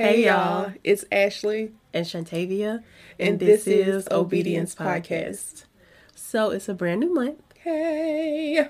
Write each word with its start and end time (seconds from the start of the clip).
Hey 0.00 0.24
y'all, 0.24 0.72
it's 0.82 1.04
Ashley 1.12 1.72
and 1.92 2.06
Shantavia, 2.06 2.82
and, 3.18 3.38
this, 3.38 3.66
is 3.66 4.08
Obedience 4.10 4.74
Podcast. 4.74 5.64
So 6.14 6.48
it's 6.52 6.70
a 6.70 6.74
brand 6.74 7.00
new 7.00 7.12
month, 7.12 7.36
Hey, 7.58 8.66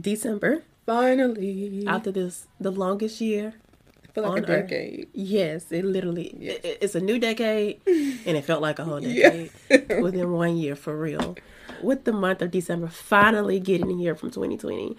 December. 0.00 0.64
finally. 0.84 1.84
After 1.86 2.10
this, 2.10 2.48
the 2.58 2.72
longest 2.72 3.20
year. 3.20 3.54
I 4.02 4.12
feel 4.14 4.24
like 4.28 4.48
a 4.48 4.52
Earth. 4.52 4.68
decade. 4.68 5.08
Yes, 5.12 5.70
it 5.70 5.84
literally. 5.84 6.34
Yes. 6.40 6.58
it- 6.64 6.78
it's 6.80 6.94
a 6.96 7.00
new 7.00 7.20
decade, 7.20 7.80
and 7.86 8.36
it 8.36 8.44
felt 8.44 8.60
like 8.60 8.80
a 8.80 8.84
whole 8.84 9.00
Yeah. 9.00 9.30
decade 9.70 10.02
within 10.02 10.32
one 10.32 10.56
year 10.56 10.74
for 10.74 10.96
real. 10.98 11.36
With 11.84 12.02
the 12.02 12.12
month 12.12 12.42
of 12.42 12.50
December 12.50 12.88
finally 12.88 13.60
getting 13.60 13.96
here 13.96 14.16
from 14.16 14.32
2020, 14.32 14.96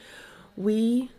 we 0.56 1.12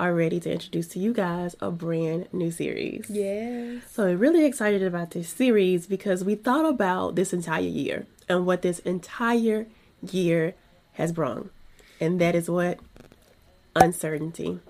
are 0.00 0.14
ready 0.14 0.40
to 0.40 0.50
introduce 0.50 0.88
to 0.88 0.98
you 0.98 1.12
guys 1.12 1.54
a 1.60 1.70
brand 1.70 2.26
new 2.32 2.50
series. 2.50 3.04
Yes. 3.10 3.82
So 3.92 4.04
we're 4.06 4.16
really 4.16 4.46
excited 4.46 4.82
about 4.82 5.10
this 5.10 5.28
series 5.28 5.86
because 5.86 6.24
we 6.24 6.36
thought 6.36 6.64
about 6.64 7.16
this 7.16 7.34
entire 7.34 7.60
year 7.60 8.06
and 8.26 8.46
what 8.46 8.62
this 8.62 8.78
entire 8.80 9.66
year 10.10 10.54
has 10.94 11.12
brought. 11.12 11.50
And 12.00 12.18
that 12.18 12.34
is 12.34 12.48
what? 12.48 12.78
Uncertainty. 13.76 14.60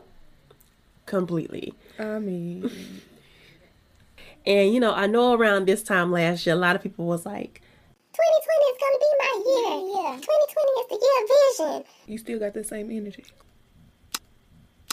Completely. 1.06 1.74
I 1.96 2.18
mean, 2.18 2.68
And 4.44 4.74
you 4.74 4.80
know, 4.80 4.92
I 4.92 5.06
know 5.06 5.34
around 5.34 5.66
this 5.68 5.84
time 5.84 6.10
last 6.10 6.44
year, 6.44 6.56
a 6.56 6.58
lot 6.58 6.74
of 6.74 6.82
people 6.82 7.04
was 7.06 7.24
like, 7.24 7.62
2020 8.14 8.64
is 8.66 8.78
gonna 8.80 8.98
be 8.98 9.12
my 9.20 9.34
year. 9.46 9.76
Yeah. 9.94 10.16
2020 10.16 10.26
is 10.80 10.86
the 10.88 10.98
year 11.06 11.22
of 11.22 11.28
vision. 11.78 11.92
you 12.08 12.18
still 12.18 12.38
got 12.40 12.52
the 12.52 12.64
same 12.64 12.90
energy. 12.90 13.24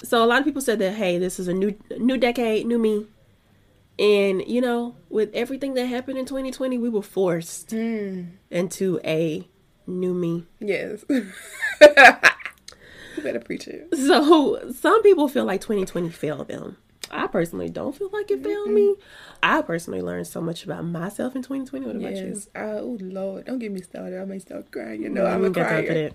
So 0.03 0.23
a 0.23 0.25
lot 0.25 0.39
of 0.39 0.45
people 0.45 0.61
said 0.61 0.79
that, 0.79 0.93
hey, 0.93 1.17
this 1.17 1.39
is 1.39 1.47
a 1.47 1.53
new 1.53 1.77
new 1.97 2.17
decade, 2.17 2.65
new 2.65 2.77
me. 2.77 3.07
And 3.99 4.47
you 4.47 4.61
know, 4.61 4.95
with 5.09 5.33
everything 5.33 5.73
that 5.75 5.85
happened 5.85 6.17
in 6.17 6.25
2020, 6.25 6.77
we 6.77 6.89
were 6.89 7.01
forced 7.01 7.69
mm. 7.69 8.29
into 8.51 8.99
a 9.03 9.47
new 9.87 10.13
me. 10.13 10.45
Yes. 10.59 11.03
you 11.09 11.31
better 13.23 13.39
preach 13.39 13.67
it. 13.67 13.87
So 13.95 14.71
some 14.71 15.01
people 15.01 15.27
feel 15.27 15.45
like 15.45 15.61
2020 15.61 16.09
failed 16.09 16.47
them. 16.47 16.77
I 17.09 17.27
personally 17.27 17.69
don't 17.69 17.95
feel 17.95 18.09
like 18.11 18.29
it 18.31 18.43
failed 18.43 18.69
me. 18.69 18.95
I 19.41 19.61
personally 19.61 20.01
learned 20.01 20.27
so 20.27 20.41
much 20.41 20.65
about 20.65 20.83
myself 20.83 21.35
in 21.35 21.41
2020. 21.41 21.85
What 21.85 21.95
about 21.95 22.15
you? 22.17 22.27
Yes. 22.27 22.49
Uh, 22.53 22.79
oh 22.81 22.97
Lord, 22.99 23.45
don't 23.45 23.59
get 23.59 23.71
me 23.71 23.81
started. 23.81 24.19
I 24.19 24.25
may 24.25 24.39
start 24.39 24.71
crying. 24.71 25.03
You 25.03 25.09
know, 25.09 25.25
I 25.25 25.33
I'm 25.33 25.45
a 25.45 25.51
crier. 25.51 26.11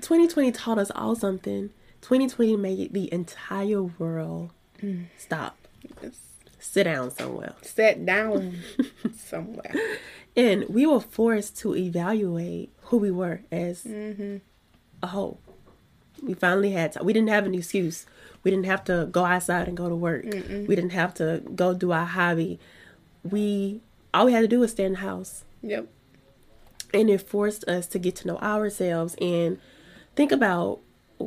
2020 0.00 0.52
taught 0.52 0.78
us 0.78 0.92
all 0.94 1.16
something. 1.16 1.70
2020 2.02 2.56
made 2.56 2.92
the 2.92 3.12
entire 3.12 3.82
world 3.82 4.50
mm. 4.80 5.06
stop, 5.16 5.56
Yes. 6.02 6.18
sit 6.58 6.84
down 6.84 7.10
somewhere. 7.10 7.54
Sit 7.62 8.04
down 8.04 8.58
somewhere. 9.16 9.74
And 10.36 10.66
we 10.68 10.84
were 10.86 11.00
forced 11.00 11.56
to 11.58 11.74
evaluate 11.74 12.70
who 12.82 12.98
we 12.98 13.10
were 13.10 13.42
as 13.50 13.84
mm-hmm. 13.84 14.38
a 15.02 15.06
whole. 15.06 15.40
We 16.22 16.34
finally 16.34 16.72
had 16.72 16.92
to, 16.92 17.04
we 17.04 17.12
didn't 17.12 17.30
have 17.30 17.46
an 17.46 17.54
excuse. 17.54 18.06
We 18.42 18.50
didn't 18.50 18.66
have 18.66 18.84
to 18.84 19.08
go 19.10 19.24
outside 19.24 19.68
and 19.68 19.76
go 19.76 19.88
to 19.88 19.94
work. 19.94 20.24
We 20.24 20.74
didn't 20.74 20.90
have 20.90 21.14
to 21.14 21.42
go 21.54 21.74
do 21.74 21.92
our 21.92 22.04
hobby. 22.04 22.58
We 23.22 23.80
all 24.14 24.26
we 24.26 24.32
had 24.32 24.40
to 24.40 24.48
do 24.48 24.60
was 24.60 24.72
stay 24.72 24.84
in 24.84 24.92
the 24.92 24.98
house. 24.98 25.44
Yep. 25.62 25.88
And 26.92 27.08
it 27.08 27.22
forced 27.22 27.64
us 27.68 27.86
to 27.88 27.98
get 27.98 28.16
to 28.16 28.26
know 28.26 28.38
ourselves 28.38 29.16
and 29.20 29.58
think 30.14 30.32
about 30.32 30.80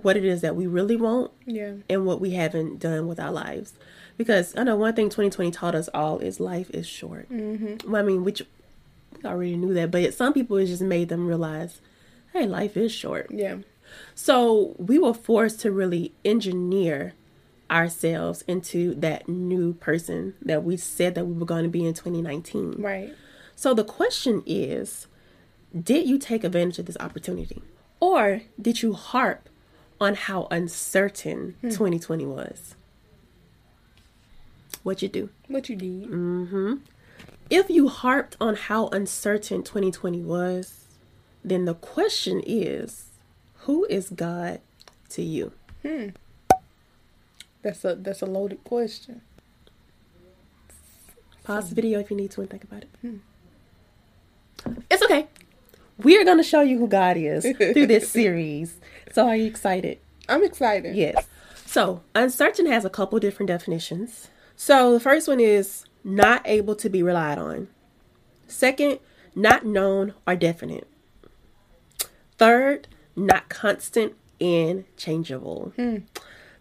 what 0.04 0.18
it 0.18 0.26
is 0.26 0.42
that 0.42 0.56
we 0.56 0.68
really 0.68 0.96
want 0.96 1.32
Yeah. 1.46 1.74
and 1.90 2.06
what 2.06 2.22
we 2.22 2.32
haven't 2.32 2.80
done 2.80 3.08
with 3.08 3.20
our 3.20 3.32
lives. 3.32 3.73
Because 4.17 4.56
I 4.56 4.64
know 4.64 4.76
one 4.78 4.94
thing 4.94 5.08
2020 5.10 5.52
taught 5.52 5.76
us 5.76 5.89
all 5.94 6.20
is 6.20 6.39
life 6.39 6.70
is 6.72 6.88
short. 6.88 7.30
Mm-hmm. 7.30 7.92
Well, 7.92 8.02
I 8.02 8.05
mean, 8.05 8.23
which 8.23 8.42
we 9.22 9.30
already 9.30 9.58
knew 9.58 9.73
that, 9.73 9.92
but 9.92 10.14
some 10.14 10.34
people 10.34 10.58
it 10.58 10.67
just 10.67 10.82
made 10.82 11.10
them 11.10 11.28
realize, 11.28 11.82
hey, 12.34 12.45
life 12.45 12.78
is 12.78 12.92
short. 12.92 13.28
Yeah. 13.30 13.58
So 14.14 14.76
we 14.78 14.98
were 15.00 15.14
forced 15.14 15.60
to 15.61 15.72
really 15.72 16.14
engineer 16.23 17.14
ourselves 17.70 18.44
into 18.48 18.94
that 18.95 19.28
new 19.28 19.73
person 19.73 20.34
that 20.42 20.64
we 20.64 20.78
said 20.78 21.16
that 21.16 21.26
we 21.26 21.34
were 21.34 21.45
going 21.45 21.64
to 21.64 21.70
be 21.70 21.86
in 21.86 21.94
2019. 21.94 22.76
Right. 22.78 23.14
So 23.55 23.73
the 23.73 23.84
question 23.84 24.44
is 24.45 25.08
Did 25.78 26.08
you 26.08 26.17
take 26.17 26.44
advantage 26.44 26.80
of 26.80 26.86
this 26.86 26.98
opportunity? 27.00 27.61
Or 28.00 28.42
did 28.61 28.82
you 28.82 28.94
harp 28.94 29.50
on 30.00 30.16
how 30.16 30.48
uncertain 30.52 31.56
hmm. 31.61 31.70
2020 31.70 32.26
was? 32.26 32.76
What 34.83 35.02
you 35.02 35.08
do? 35.08 35.30
What 35.48 35.67
you 35.70 35.76
did? 35.76 36.10
Mm. 36.10 36.80
If 37.50 37.70
you 37.70 37.88
harped 37.88 38.38
on 38.39 38.55
how 38.55 38.88
uncertain 38.89 39.64
2020 39.64 40.22
was, 40.22 40.86
then 41.44 41.66
the 41.66 41.73
question 41.73 42.42
is 42.45 43.05
Who 43.61 43.86
is 43.86 44.10
God 44.10 44.61
to 45.10 45.23
you? 45.23 45.54
Hmm. 45.82 46.10
That's 47.61 47.84
a 47.84 47.95
that's 47.95 48.22
a 48.22 48.28
loaded 48.28 48.64
question. 48.64 49.22
Pause 51.44 51.70
the 51.70 51.76
video 51.76 52.00
if 52.00 52.10
you 52.10 52.17
need 52.17 52.32
to 52.32 52.42
and 52.42 52.50
think 52.50 52.64
about 52.64 52.84
it. 52.84 52.89
Hmm. 53.02 53.17
It's 54.89 55.04
okay. 55.04 55.28
We 55.98 56.17
are 56.17 56.26
going 56.26 56.38
to 56.38 56.44
show 56.44 56.61
you 56.61 56.78
who 56.78 56.88
God 56.88 57.17
is 57.17 57.44
through 57.44 57.88
this 57.88 58.10
series. 58.11 58.80
So, 59.14 59.28
are 59.28 59.36
you 59.36 59.45
excited? 59.45 60.00
I'm 60.28 60.44
excited. 60.44 60.95
Yes. 60.95 61.28
So, 61.66 62.02
uncertain 62.14 62.66
has 62.67 62.86
a 62.86 62.89
couple 62.89 63.20
different 63.20 63.48
definitions. 63.48 64.30
So, 64.55 64.94
the 64.94 65.00
first 65.00 65.28
one 65.28 65.39
is 65.39 65.86
not 66.04 66.42
able 66.45 66.76
to 66.76 66.89
be 66.89 67.02
relied 67.02 67.38
on. 67.38 67.67
Second, 68.48 69.00
not 69.36 69.66
known 69.66 70.14
or 70.28 70.36
definite. 70.36 70.88
Third, 72.38 72.88
not 73.16 73.50
constant 73.50 74.14
and 74.42 74.86
changeable. 74.98 75.73
Hmm. 75.76 75.98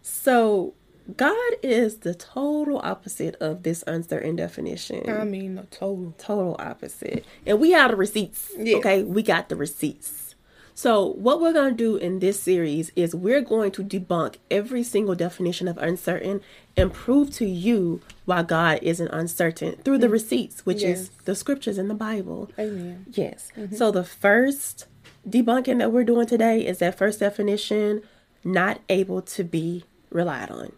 So, 0.01 0.73
God 1.15 1.53
is 1.61 1.97
the 1.97 2.15
total 2.15 2.79
opposite 2.83 3.35
of 3.35 3.63
this 3.63 3.83
uncertain 3.85 4.35
definition 4.35 5.07
I 5.07 5.23
mean, 5.23 5.55
the 5.55 5.63
total. 5.63 6.15
total 6.17 6.55
opposite. 6.57 7.25
And 7.45 7.59
we 7.59 7.71
have 7.71 7.91
the 7.91 7.97
receipts. 7.97 8.51
Yeah. 8.57 8.77
Okay, 8.77 9.03
we 9.03 9.21
got 9.21 9.49
the 9.49 9.55
receipts. 9.55 10.35
So, 10.77 11.13
what 11.13 11.39
we're 11.39 11.53
going 11.53 11.71
to 11.71 11.77
do 11.77 11.95
in 11.95 12.19
this 12.19 12.37
series 12.37 12.91
is 12.97 13.15
we're 13.15 13.41
going 13.41 13.71
to 13.71 13.83
debunk 13.83 14.35
every 14.51 14.83
single 14.83 15.15
definition 15.15 15.69
of 15.69 15.77
uncertain 15.77 16.41
and 16.75 16.91
prove 16.91 17.31
to 17.35 17.45
you 17.45 18.01
why 18.25 18.43
God 18.43 18.79
isn't 18.81 19.07
uncertain 19.07 19.77
through 19.85 19.99
the 19.99 20.07
mm. 20.07 20.11
receipts, 20.11 20.65
which 20.65 20.83
is 20.83 21.11
the 21.23 21.33
scriptures 21.33 21.77
in 21.77 21.87
the 21.87 21.93
Bible. 21.93 22.51
Amen. 22.59 23.05
Yes. 23.09 23.53
Mm-hmm. 23.55 23.75
So, 23.75 23.89
the 23.89 24.03
first 24.03 24.87
debunking 25.27 25.79
that 25.79 25.93
we're 25.93 26.03
doing 26.03 26.27
today 26.27 26.65
is 26.65 26.79
that 26.79 26.97
first 26.97 27.21
definition 27.21 28.01
not 28.43 28.81
able 28.89 29.21
to 29.21 29.45
be 29.45 29.85
relied 30.09 30.51
on. 30.51 30.73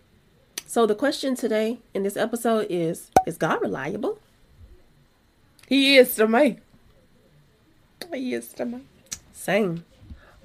So, 0.70 0.86
the 0.86 0.96
question 0.96 1.34
today 1.34 1.80
in 1.94 2.04
this 2.04 2.18
episode 2.18 2.68
is 2.70 3.10
Is 3.26 3.38
God 3.38 3.62
reliable? 3.62 4.20
He 5.66 5.96
is 5.96 6.14
to 6.16 6.28
me. 6.28 6.58
He 8.14 8.34
is 8.34 8.50
to 8.50 8.66
me. 8.66 8.82
Same. 9.32 9.86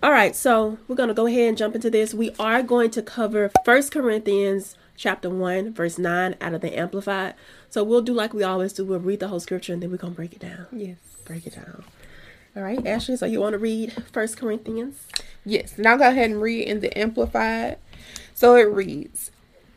All 0.00 0.12
right, 0.12 0.36
so 0.36 0.78
we're 0.86 0.94
going 0.94 1.08
to 1.08 1.14
go 1.14 1.26
ahead 1.26 1.48
and 1.48 1.58
jump 1.58 1.74
into 1.74 1.90
this. 1.90 2.14
We 2.14 2.30
are 2.38 2.62
going 2.62 2.92
to 2.92 3.02
cover 3.02 3.50
First 3.64 3.90
Corinthians 3.90 4.76
chapter 4.96 5.28
1, 5.28 5.74
verse 5.74 5.98
9 5.98 6.36
out 6.40 6.54
of 6.54 6.60
the 6.60 6.78
Amplified. 6.78 7.34
So 7.68 7.82
we'll 7.82 8.00
do 8.00 8.14
like 8.14 8.32
we 8.32 8.44
always 8.44 8.72
do. 8.72 8.84
We'll 8.84 9.00
read 9.00 9.18
the 9.18 9.26
whole 9.26 9.40
scripture 9.40 9.72
and 9.72 9.82
then 9.82 9.90
we're 9.90 9.96
going 9.96 10.12
to 10.12 10.16
break 10.16 10.34
it 10.34 10.40
down. 10.40 10.66
Yes. 10.70 10.98
Break 11.24 11.48
it 11.48 11.56
down. 11.56 11.82
All 12.54 12.62
right, 12.62 12.86
Ashley, 12.86 13.16
so 13.16 13.26
you 13.26 13.40
want 13.40 13.54
to 13.54 13.58
read 13.58 13.92
First 14.12 14.36
Corinthians? 14.36 15.02
Yes. 15.44 15.78
Now 15.78 15.96
go 15.96 16.08
ahead 16.08 16.30
and 16.30 16.40
read 16.40 16.68
in 16.68 16.78
the 16.78 16.96
Amplified. 16.96 17.78
So 18.34 18.54
it 18.54 18.68
reads 18.68 19.31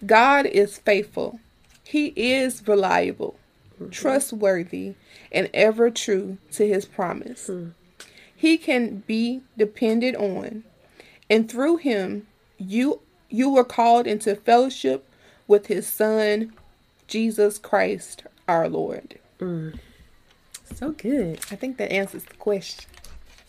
God 0.05 0.45
is 0.45 0.77
faithful, 0.77 1.39
He 1.83 2.07
is 2.15 2.67
reliable, 2.67 3.37
mm-hmm. 3.75 3.89
trustworthy, 3.89 4.93
and 5.31 5.49
ever 5.53 5.89
true 5.89 6.37
to 6.51 6.67
His 6.67 6.85
promise. 6.85 7.47
Hmm. 7.47 7.69
He 8.35 8.57
can 8.57 9.03
be 9.07 9.41
depended 9.57 10.15
on, 10.15 10.63
and 11.29 11.49
through 11.49 11.77
Him, 11.77 12.27
you 12.57 13.01
you 13.29 13.49
were 13.49 13.63
called 13.63 14.07
into 14.07 14.35
fellowship 14.35 15.07
with 15.47 15.67
His 15.67 15.87
Son, 15.87 16.53
Jesus 17.07 17.57
Christ, 17.57 18.23
our 18.47 18.69
Lord. 18.69 19.19
Mm. 19.39 19.77
So 20.73 20.91
good. 20.91 21.39
I 21.51 21.55
think 21.55 21.77
that 21.77 21.91
answers 21.91 22.23
the 22.25 22.33
question, 22.35 22.85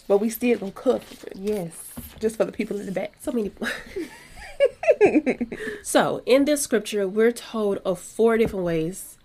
but 0.06 0.18
we 0.18 0.28
still 0.30 0.58
gonna 0.58 0.72
cover 0.72 1.02
it 1.26 1.32
Yes. 1.36 1.92
just 2.20 2.36
for 2.36 2.44
the 2.44 2.52
people 2.52 2.78
in 2.78 2.86
the 2.86 2.92
back. 2.92 3.14
So 3.20 3.32
many. 3.32 3.50
so, 5.82 6.22
in 6.26 6.44
this 6.44 6.62
scripture, 6.62 7.06
we're 7.06 7.32
told 7.32 7.78
of 7.84 7.98
four 7.98 8.36
different 8.38 8.64
ways 8.64 9.18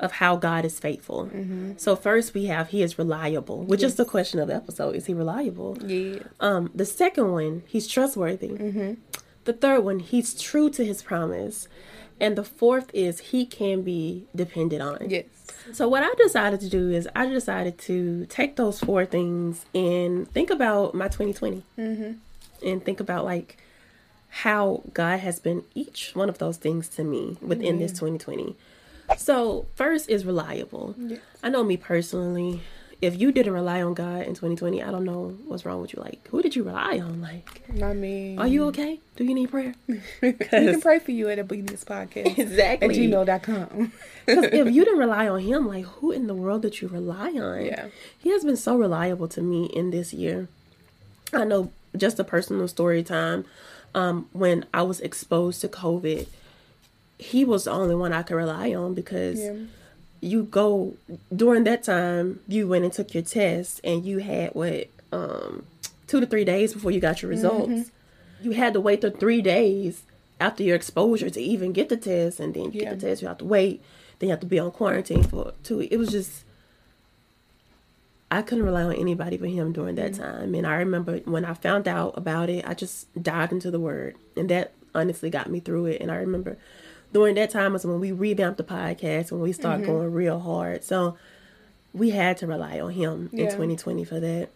of 0.00 0.12
how 0.12 0.36
God 0.36 0.64
is 0.64 0.78
faithful. 0.78 1.28
So, 1.76 1.96
first 1.96 2.34
we 2.34 2.46
have 2.46 2.68
He 2.68 2.82
is 2.82 2.98
reliable, 2.98 3.62
which 3.64 3.82
is 3.82 3.96
the 3.96 4.04
question 4.04 4.38
of 4.40 4.48
the 4.48 4.54
episode: 4.54 4.94
Is 4.94 5.06
He 5.06 5.14
reliable? 5.14 5.76
Yeah. 5.84 6.20
Um, 6.40 6.70
the 6.74 6.84
second 6.84 7.32
one, 7.32 7.62
He's 7.66 7.86
trustworthy. 7.88 8.96
The 9.44 9.52
third 9.52 9.80
one, 9.80 9.98
He's 10.00 10.40
true 10.40 10.70
to 10.70 10.84
His 10.84 11.02
promise, 11.02 11.68
And 12.20 12.36
the 12.36 12.44
fourth 12.44 12.90
is 12.94 13.20
he 13.32 13.46
can 13.46 13.82
be 13.82 14.26
depended 14.34 14.80
on. 14.80 15.08
Yes. 15.08 15.24
So 15.72 15.88
what 15.88 16.02
I 16.02 16.12
decided 16.16 16.60
to 16.60 16.68
do 16.68 16.90
is 16.90 17.08
I 17.14 17.26
decided 17.26 17.78
to 17.88 18.26
take 18.26 18.56
those 18.56 18.80
four 18.80 19.04
things 19.06 19.64
and 19.74 20.28
think 20.30 20.50
about 20.50 20.94
my 20.94 21.06
2020 21.08 21.62
Mm-hmm. 21.78 22.66
and 22.66 22.84
think 22.84 23.00
about 23.00 23.24
like 23.24 23.56
how 24.28 24.82
God 24.92 25.20
has 25.20 25.40
been 25.40 25.64
each 25.74 26.12
one 26.14 26.28
of 26.28 26.38
those 26.38 26.56
things 26.56 26.88
to 26.90 27.04
me 27.04 27.36
within 27.40 27.78
this 27.78 27.92
2020. 27.92 28.56
So 29.16 29.66
first 29.74 30.08
is 30.08 30.24
reliable. 30.24 30.94
Yes. 30.98 31.20
I 31.42 31.48
know 31.48 31.64
me 31.64 31.76
personally. 31.76 32.60
If 33.00 33.18
you 33.18 33.30
didn't 33.30 33.52
rely 33.52 33.80
on 33.80 33.94
God 33.94 34.22
in 34.22 34.34
2020, 34.34 34.82
I 34.82 34.90
don't 34.90 35.04
know 35.04 35.36
what's 35.46 35.64
wrong 35.64 35.80
with 35.80 35.94
you. 35.94 36.02
Like, 36.02 36.26
who 36.28 36.42
did 36.42 36.56
you 36.56 36.64
rely 36.64 36.98
on? 36.98 37.22
Like, 37.22 37.62
I 37.80 37.92
mean, 37.92 38.40
are 38.40 38.46
you 38.48 38.64
okay? 38.66 38.98
Do 39.14 39.22
you 39.22 39.34
need 39.34 39.50
prayer? 39.52 39.74
we 40.20 40.32
can 40.32 40.80
pray 40.80 40.98
for 40.98 41.12
you 41.12 41.28
at 41.28 41.38
a 41.38 41.44
this 41.44 41.84
podcast 41.84 42.36
Exactly. 42.38 42.88
at 42.88 42.96
gmail.com. 42.96 43.92
Because 44.26 44.44
if 44.52 44.74
you 44.74 44.84
didn't 44.84 44.98
rely 44.98 45.28
on 45.28 45.40
him, 45.40 45.68
like 45.68 45.84
who 45.84 46.10
in 46.10 46.26
the 46.26 46.34
world 46.34 46.62
did 46.62 46.80
you 46.80 46.88
rely 46.88 47.30
on? 47.30 47.66
Yeah. 47.66 47.86
He 48.18 48.30
has 48.30 48.44
been 48.44 48.56
so 48.56 48.76
reliable 48.76 49.28
to 49.28 49.42
me 49.42 49.66
in 49.66 49.90
this 49.90 50.12
year. 50.12 50.48
I 51.32 51.44
know 51.44 51.70
just 51.96 52.18
a 52.18 52.24
personal 52.24 52.66
story 52.66 53.04
time. 53.04 53.44
Um, 53.94 54.28
when 54.32 54.64
I 54.72 54.82
was 54.82 55.00
exposed 55.00 55.60
to 55.62 55.68
COVID, 55.68 56.26
he 57.18 57.44
was 57.44 57.64
the 57.64 57.72
only 57.72 57.94
one 57.94 58.12
I 58.12 58.22
could 58.22 58.36
rely 58.36 58.74
on 58.74 58.94
because 58.94 59.38
Yeah. 59.40 59.54
you 60.20 60.44
go 60.44 60.94
during 61.34 61.64
that 61.64 61.82
time, 61.84 62.40
you 62.46 62.68
went 62.68 62.84
and 62.84 62.92
took 62.92 63.14
your 63.14 63.22
test 63.22 63.80
and 63.82 64.04
you 64.04 64.18
had 64.18 64.54
what, 64.54 64.88
um, 65.12 65.64
two 66.06 66.20
to 66.20 66.26
three 66.26 66.44
days 66.44 66.72
before 66.74 66.90
you 66.90 67.00
got 67.00 67.22
your 67.22 67.30
results. 67.30 67.70
Mm-hmm. 67.72 68.44
You 68.44 68.50
had 68.52 68.72
to 68.74 68.80
wait 68.80 69.00
the 69.00 69.10
three 69.10 69.42
days 69.42 70.02
after 70.40 70.62
your 70.62 70.76
exposure 70.76 71.28
to 71.30 71.40
even 71.40 71.72
get 71.72 71.88
the 71.88 71.96
test, 71.96 72.38
and 72.38 72.54
then 72.54 72.64
you 72.72 72.82
Yeah. 72.82 72.90
get 72.90 73.00
the 73.00 73.06
test, 73.08 73.22
you 73.22 73.28
have 73.28 73.38
to 73.38 73.44
wait, 73.44 73.80
then 74.18 74.28
you 74.28 74.30
have 74.32 74.40
to 74.40 74.46
be 74.46 74.58
on 74.60 74.70
quarantine 74.70 75.24
for 75.24 75.52
two. 75.64 75.80
It 75.80 75.96
was 75.96 76.10
just, 76.10 76.44
I 78.30 78.42
couldn't 78.42 78.64
rely 78.64 78.82
on 78.82 78.92
anybody 78.94 79.36
but 79.38 79.48
him 79.50 79.72
during 79.72 79.94
that 79.96 80.12
Mm-hmm. 80.12 80.22
time. 80.22 80.54
And 80.54 80.66
I 80.66 80.74
remember 80.76 81.18
when 81.24 81.44
I 81.44 81.54
found 81.54 81.88
out 81.88 82.14
about 82.16 82.50
it, 82.50 82.64
I 82.68 82.74
just 82.74 83.06
dived 83.22 83.52
into 83.52 83.70
the 83.70 83.80
word, 83.80 84.16
and 84.36 84.48
that 84.50 84.72
honestly 84.94 85.30
got 85.30 85.48
me 85.50 85.60
through 85.60 85.86
it. 85.86 86.00
And 86.00 86.10
I 86.10 86.16
remember 86.16 86.58
during 87.12 87.34
that 87.36 87.50
time 87.50 87.72
was 87.72 87.86
when 87.86 88.00
we 88.00 88.12
revamped 88.12 88.58
the 88.58 88.64
podcast 88.64 89.32
when 89.32 89.40
we 89.40 89.52
started 89.52 89.84
Mm-hmm. 89.84 89.92
going 89.92 90.12
real 90.12 90.40
hard. 90.40 90.84
So 90.84 91.16
we 91.94 92.10
had 92.10 92.36
to 92.38 92.46
rely 92.46 92.78
on 92.80 92.92
him 92.92 93.30
in 93.32 93.46
2020 93.46 94.04
for 94.04 94.20
that. 94.20 94.50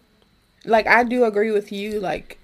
like 0.67 0.87
I 0.87 1.03
do 1.05 1.25
agree 1.25 1.51
with 1.51 1.73
you. 1.73 1.99
Like, 1.99 2.39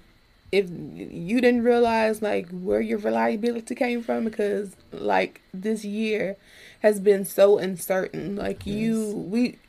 if 0.51 0.67
you 0.67 1.39
didn't 1.41 1.63
realize 1.63 2.23
like 2.23 2.49
where 2.49 2.81
your 2.81 2.97
reliability 2.97 3.75
came 3.75 4.01
from, 4.01 4.23
because 4.25 4.75
like 4.91 5.41
this 5.53 5.85
year 5.85 6.37
has 6.81 6.99
been 6.99 7.23
so 7.23 7.59
uncertain. 7.59 8.35
Like 8.35 8.65
you, 8.65 9.13
we, 9.29 9.59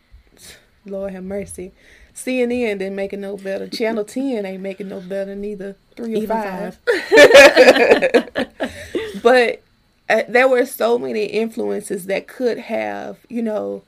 Lord 0.86 1.12
have 1.12 1.24
mercy. 1.24 1.72
CNN 2.14 2.78
didn't 2.78 2.96
make 2.96 3.12
it 3.12 3.18
no 3.18 3.36
better. 3.36 3.68
Channel 3.68 4.04
Ten 4.04 4.44
ain't 4.44 4.62
making 4.62 4.88
no 4.88 5.00
better 5.00 5.34
neither. 5.34 5.76
Three 5.96 6.14
or 6.14 6.18
Even 6.18 6.28
five. 6.28 6.78
but 9.22 9.62
uh, 10.08 10.22
there 10.28 10.48
were 10.48 10.66
so 10.66 10.98
many 10.98 11.26
influences 11.26 12.06
that 12.06 12.26
could 12.26 12.58
have, 12.58 13.18
you 13.28 13.42
know, 13.42 13.82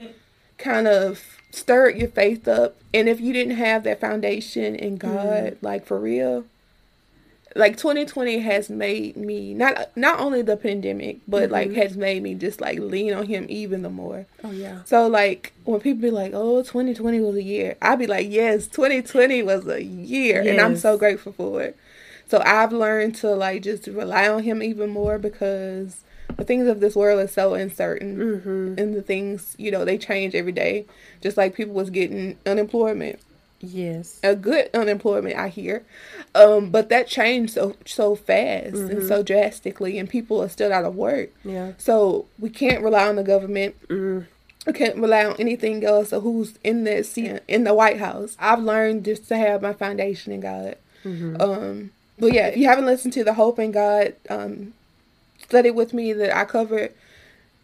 kind 0.58 0.86
of 0.86 1.38
stirred 1.50 1.96
your 1.96 2.08
faith 2.08 2.46
up. 2.46 2.76
And 2.94 3.08
if 3.08 3.20
you 3.20 3.32
didn't 3.32 3.56
have 3.56 3.84
that 3.84 4.00
foundation 4.00 4.74
in 4.74 4.96
God, 4.96 5.58
like 5.60 5.84
for 5.84 5.98
real, 5.98 6.44
like 7.54 7.76
2020 7.76 8.38
has 8.38 8.70
made 8.70 9.16
me 9.16 9.54
not 9.54 9.90
not 9.96 10.20
only 10.20 10.42
the 10.42 10.56
pandemic, 10.56 11.18
but 11.28 11.50
like 11.50 11.72
has 11.72 11.96
made 11.96 12.22
me 12.22 12.34
just 12.34 12.60
like 12.60 12.78
lean 12.78 13.12
on 13.12 13.26
Him 13.26 13.46
even 13.48 13.82
the 13.82 13.90
more. 13.90 14.26
Oh 14.44 14.50
yeah. 14.50 14.82
So 14.84 15.06
like 15.06 15.52
when 15.64 15.80
people 15.80 16.02
be 16.02 16.10
like, 16.10 16.32
"Oh, 16.34 16.62
2020 16.62 17.20
was 17.20 17.36
a 17.36 17.42
year," 17.42 17.76
I'd 17.82 17.98
be 17.98 18.06
like, 18.06 18.28
"Yes, 18.30 18.66
2020 18.66 19.42
was 19.42 19.66
a 19.66 19.82
year," 19.82 20.40
and 20.40 20.60
I'm 20.60 20.76
so 20.76 20.96
grateful 20.96 21.32
for 21.32 21.62
it. 21.62 21.76
So 22.28 22.42
I've 22.44 22.72
learned 22.72 23.14
to 23.16 23.28
like 23.30 23.62
just 23.62 23.86
rely 23.86 24.28
on 24.28 24.42
Him 24.42 24.62
even 24.62 24.90
more 24.90 25.18
because 25.18 26.02
the 26.38 26.44
things 26.44 26.66
of 26.66 26.80
this 26.80 26.96
world 26.96 27.20
is 27.20 27.32
so 27.32 27.52
uncertain, 27.52 28.16
Mm-hmm. 28.16 28.74
and 28.78 28.94
the 28.94 29.02
things 29.02 29.54
you 29.58 29.70
know 29.70 29.84
they 29.84 29.98
change 29.98 30.34
every 30.34 30.52
day. 30.52 30.86
Just 31.20 31.36
like 31.36 31.54
people 31.54 31.74
was 31.74 31.90
getting 31.90 32.38
unemployment, 32.46 33.18
Yes. 33.62 34.18
a 34.24 34.34
good 34.34 34.70
unemployment, 34.74 35.36
I 35.36 35.48
hear, 35.48 35.84
um, 36.34 36.70
but 36.70 36.88
that 36.88 37.06
changed 37.06 37.54
so 37.54 37.76
so 37.86 38.16
fast 38.16 38.74
and 38.74 39.06
so 39.06 39.22
drastically, 39.22 39.98
and 39.98 40.10
people 40.10 40.42
are 40.42 40.48
still 40.48 40.72
out 40.72 40.84
of 40.84 40.96
work. 40.96 41.30
Yeah. 41.44 41.72
So 41.78 42.26
we 42.38 42.50
can't 42.50 42.82
rely 42.82 43.08
on 43.08 43.16
the 43.16 43.22
government. 43.22 43.76
Mm. 43.88 44.26
I 44.66 44.72
can't 44.72 44.96
rely 44.96 45.24
on 45.24 45.36
anything 45.38 45.84
else 45.84 46.12
or 46.12 46.20
who's 46.20 46.58
in 46.62 46.84
that 46.84 47.06
seat 47.06 47.40
in 47.48 47.64
the 47.64 47.74
White 47.74 47.98
House. 47.98 48.36
I've 48.38 48.60
learned 48.60 49.04
just 49.04 49.26
to 49.28 49.36
have 49.36 49.62
my 49.62 49.72
foundation 49.72 50.32
in 50.32 50.40
God. 50.40 50.76
Um, 51.40 51.90
but 52.18 52.32
yeah, 52.32 52.46
if 52.48 52.56
you 52.56 52.68
haven't 52.68 52.86
listened 52.86 53.12
to 53.14 53.24
the 53.24 53.34
Hope 53.34 53.58
in 53.58 53.72
God 53.72 54.14
um, 54.30 54.74
study 55.38 55.70
with 55.70 55.92
me 55.92 56.12
that 56.12 56.36
I 56.36 56.44
covered, 56.44 56.94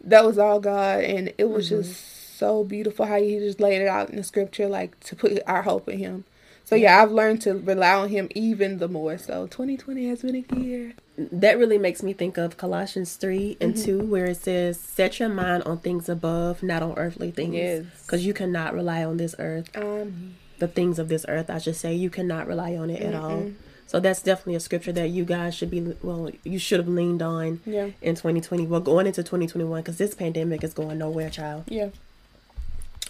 that 0.03 0.25
was 0.25 0.37
all 0.37 0.59
God, 0.59 1.03
and 1.03 1.33
it 1.37 1.49
was 1.49 1.69
just 1.69 2.18
so 2.39 2.63
beautiful 2.63 3.05
how 3.05 3.19
He 3.19 3.37
just 3.39 3.59
laid 3.59 3.81
it 3.81 3.87
out 3.87 4.09
in 4.09 4.15
the 4.15 4.23
Scripture, 4.23 4.67
like 4.67 4.99
to 5.01 5.15
put 5.15 5.31
our 5.45 5.61
hope 5.63 5.87
in 5.89 5.99
Him. 5.99 6.23
So 6.65 6.75
yeah, 6.75 7.01
I've 7.01 7.11
learned 7.11 7.41
to 7.43 7.53
rely 7.55 7.93
on 7.95 8.09
Him 8.09 8.27
even 8.35 8.77
the 8.77 8.87
more. 8.87 9.17
So 9.17 9.47
2020 9.47 10.07
has 10.09 10.21
been 10.21 10.45
a 10.49 10.55
year. 10.59 10.93
That 11.17 11.57
really 11.57 11.77
makes 11.77 12.01
me 12.03 12.13
think 12.13 12.37
of 12.37 12.57
Colossians 12.57 13.15
3 13.15 13.57
and 13.59 13.73
Mm-hmm. 13.73 13.99
2, 13.99 14.05
where 14.05 14.25
it 14.27 14.37
says, 14.37 14.79
Set 14.79 15.19
your 15.19 15.29
mind 15.29 15.63
on 15.63 15.79
things 15.79 16.07
above, 16.07 16.61
not 16.63 16.81
on 16.83 16.93
earthly 16.97 17.31
things. 17.31 17.55
Yes. 17.55 17.85
Because 18.05 18.25
you 18.25 18.33
cannot 18.33 18.73
rely 18.73 19.03
on 19.03 19.17
this 19.17 19.35
earth. 19.39 19.67
Um, 19.75 20.35
The 20.59 20.67
things 20.67 20.99
of 20.99 21.07
this 21.09 21.25
earth, 21.27 21.49
I 21.49 21.57
should 21.57 21.75
say. 21.75 21.93
You 21.93 22.09
cannot 22.09 22.47
rely 22.47 22.75
on 22.77 22.89
it 22.89 23.01
at 23.01 23.15
all. 23.15 23.51
So 23.87 23.99
that's 23.99 24.21
definitely 24.21 24.55
a 24.55 24.59
scripture 24.59 24.91
that 24.93 25.09
you 25.09 25.25
guys 25.25 25.55
should 25.55 25.71
be, 25.71 25.81
well, 26.03 26.29
you 26.43 26.59
should 26.59 26.79
have 26.79 26.87
leaned 26.87 27.23
on 27.23 27.59
Yeah. 27.65 27.87
in 28.01 28.13
2020. 28.15 28.67
Well, 28.67 28.79
going 28.81 29.07
into 29.07 29.23
2021, 29.23 29.81
because 29.81 29.97
this 29.97 30.13
pandemic 30.13 30.63
is 30.63 30.73
going 30.75 30.99
nowhere, 30.99 31.29
child. 31.31 31.63
yeah. 31.67 31.89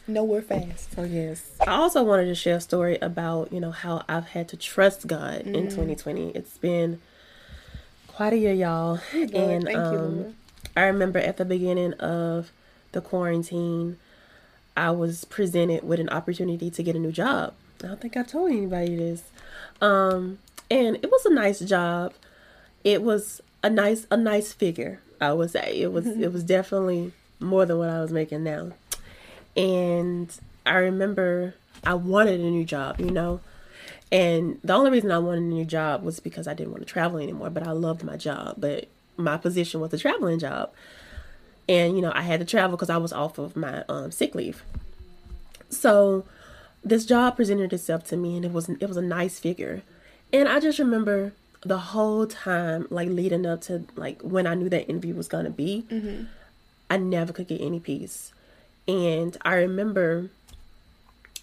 Nowhere 0.07 0.41
fast. 0.41 0.93
So 0.93 1.03
yes. 1.03 1.51
I 1.67 1.75
also 1.75 2.03
wanted 2.03 2.25
to 2.25 2.35
share 2.35 2.55
a 2.55 2.61
story 2.61 2.97
about, 3.01 3.53
you 3.53 3.59
know, 3.59 3.71
how 3.71 4.03
I've 4.09 4.29
had 4.29 4.47
to 4.49 4.57
trust 4.57 5.07
God 5.07 5.41
in 5.41 5.65
2020. 5.65 6.31
It's 6.31 6.57
been 6.57 6.99
quite 8.07 8.33
a 8.33 8.37
year, 8.37 8.53
y'all. 8.53 8.99
Lord, 9.13 9.33
and 9.33 9.63
thank 9.63 9.77
you, 9.77 9.77
um 9.77 10.17
Lord. 10.17 10.35
I 10.75 10.83
remember 10.83 11.19
at 11.19 11.37
the 11.37 11.45
beginning 11.45 11.93
of 11.93 12.51
the 12.91 13.01
quarantine, 13.01 13.97
I 14.75 14.91
was 14.91 15.25
presented 15.25 15.83
with 15.83 15.99
an 15.99 16.09
opportunity 16.09 16.69
to 16.71 16.83
get 16.83 16.95
a 16.95 16.99
new 16.99 17.11
job. 17.11 17.53
I 17.83 17.87
don't 17.87 18.01
think 18.01 18.17
I 18.17 18.23
told 18.23 18.51
anybody 18.51 18.95
this. 18.95 19.23
Um 19.81 20.39
and 20.71 20.95
it 20.97 21.09
was 21.11 21.25
a 21.25 21.33
nice 21.33 21.59
job. 21.59 22.13
It 22.83 23.03
was 23.03 23.41
a 23.63 23.69
nice 23.69 24.07
a 24.09 24.17
nice 24.17 24.53
figure, 24.53 24.99
I 25.21 25.33
would 25.33 25.51
say. 25.51 25.79
It 25.79 25.91
was 25.91 26.05
it 26.25 26.33
was 26.33 26.43
definitely 26.43 27.13
more 27.39 27.65
than 27.65 27.77
what 27.77 27.89
I 27.89 28.01
was 28.01 28.11
making 28.11 28.43
now. 28.43 28.71
And 29.59 30.33
I 30.65 30.75
remember 30.75 31.53
I 31.83 31.93
wanted 31.93 32.39
a 32.39 32.49
new 32.49 32.63
job, 32.63 32.99
you 32.99 33.11
know. 33.11 33.41
And 34.11 34.59
the 34.63 34.73
only 34.73 34.89
reason 34.89 35.11
I 35.11 35.19
wanted 35.19 35.43
a 35.43 35.47
new 35.47 35.65
job 35.65 36.01
was 36.01 36.19
because 36.19 36.47
I 36.47 36.53
didn't 36.53 36.71
want 36.71 36.81
to 36.81 36.91
travel 36.91 37.19
anymore, 37.19 37.49
but 37.49 37.67
I 37.67 37.71
loved 37.71 38.03
my 38.03 38.17
job. 38.17 38.55
But 38.57 38.87
my 39.17 39.37
position 39.37 39.81
was 39.81 39.93
a 39.93 39.97
traveling 39.97 40.39
job. 40.39 40.71
And, 41.67 41.95
you 41.95 42.01
know, 42.01 42.11
I 42.15 42.21
had 42.21 42.39
to 42.39 42.45
travel 42.45 42.77
because 42.77 42.89
I 42.89 42.97
was 42.97 43.13
off 43.13 43.37
of 43.37 43.55
my 43.55 43.83
um, 43.89 44.11
sick 44.11 44.33
leave. 44.33 44.63
So 45.69 46.25
this 46.83 47.05
job 47.05 47.35
presented 47.35 47.73
itself 47.73 48.05
to 48.05 48.17
me 48.17 48.37
and 48.37 48.45
it 48.45 48.51
was 48.51 48.69
it 48.69 48.87
was 48.87 48.97
a 48.97 49.01
nice 49.01 49.39
figure. 49.39 49.83
And 50.33 50.47
I 50.47 50.59
just 50.59 50.79
remember 50.79 51.33
the 51.61 51.77
whole 51.77 52.25
time, 52.25 52.87
like 52.89 53.09
leading 53.09 53.45
up 53.45 53.61
to 53.63 53.83
like 53.95 54.21
when 54.21 54.47
I 54.47 54.55
knew 54.55 54.69
that 54.69 54.89
interview 54.89 55.13
was 55.13 55.27
gonna 55.27 55.49
be, 55.51 55.85
I 56.89 56.97
never 56.97 57.33
could 57.33 57.47
get 57.47 57.61
any 57.61 57.79
peace. 57.79 58.31
And 58.89 59.37
I 59.43 59.53
remember 59.53 60.31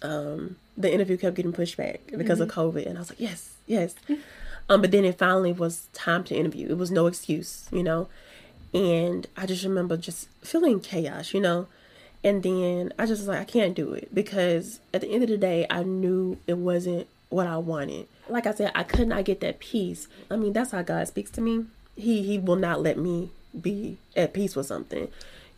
um, 0.01 0.57
the 0.75 0.93
interview 0.93 1.15
kept 1.15 1.37
getting 1.37 1.53
pushed 1.53 1.77
back 1.77 2.01
because 2.17 2.41
of 2.41 2.49
COVID, 2.49 2.85
and 2.85 2.97
I 2.97 2.99
was 2.99 3.09
like, 3.09 3.21
yes, 3.21 3.53
yes. 3.65 3.95
Um, 4.67 4.81
but 4.81 4.91
then 4.91 5.05
it 5.05 5.17
finally 5.17 5.53
was 5.53 5.87
time 5.93 6.25
to 6.25 6.35
interview. 6.35 6.67
It 6.67 6.77
was 6.77 6.91
no 6.91 7.07
excuse, 7.07 7.69
you 7.71 7.83
know. 7.83 8.09
And 8.73 9.25
I 9.37 9.45
just 9.45 9.63
remember 9.63 9.95
just 9.95 10.27
feeling 10.41 10.81
chaos, 10.81 11.33
you 11.33 11.39
know. 11.39 11.67
And 12.21 12.43
then 12.43 12.91
I 12.99 13.05
just 13.05 13.21
was 13.21 13.29
like, 13.29 13.39
I 13.39 13.45
can't 13.45 13.73
do 13.73 13.93
it 13.93 14.13
because 14.13 14.81
at 14.93 14.99
the 14.99 15.07
end 15.07 15.23
of 15.23 15.29
the 15.29 15.37
day, 15.37 15.65
I 15.69 15.83
knew 15.83 16.37
it 16.47 16.57
wasn't 16.57 17.07
what 17.29 17.47
I 17.47 17.55
wanted. 17.59 18.07
Like 18.27 18.45
I 18.45 18.53
said, 18.53 18.73
I 18.75 18.83
could 18.83 19.07
not 19.07 19.23
get 19.23 19.39
that 19.39 19.59
peace. 19.59 20.09
I 20.29 20.35
mean, 20.35 20.51
that's 20.51 20.71
how 20.71 20.81
God 20.81 21.07
speaks 21.07 21.31
to 21.31 21.41
me. 21.41 21.65
He 21.95 22.23
He 22.23 22.37
will 22.39 22.57
not 22.57 22.81
let 22.81 22.97
me 22.97 23.29
be 23.59 23.99
at 24.17 24.33
peace 24.33 24.53
with 24.53 24.65
something 24.65 25.07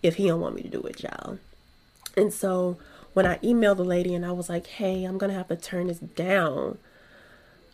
if 0.03 0.17
He 0.17 0.27
don't 0.27 0.39
want 0.39 0.53
me 0.53 0.61
to 0.61 0.69
do 0.69 0.81
it, 0.81 1.01
y'all. 1.01 1.39
And 2.19 2.33
so 2.33 2.77
when 3.13 3.25
I 3.25 3.37
emailed 3.37 3.77
the 3.77 3.83
lady 3.85 4.13
and 4.13 4.25
I 4.25 4.31
was 4.31 4.49
like, 4.49 4.67
"Hey, 4.67 5.03
I'm 5.05 5.17
gonna 5.17 5.33
have 5.33 5.47
to 5.47 5.55
turn 5.55 5.87
this 5.87 5.99
down," 5.99 6.77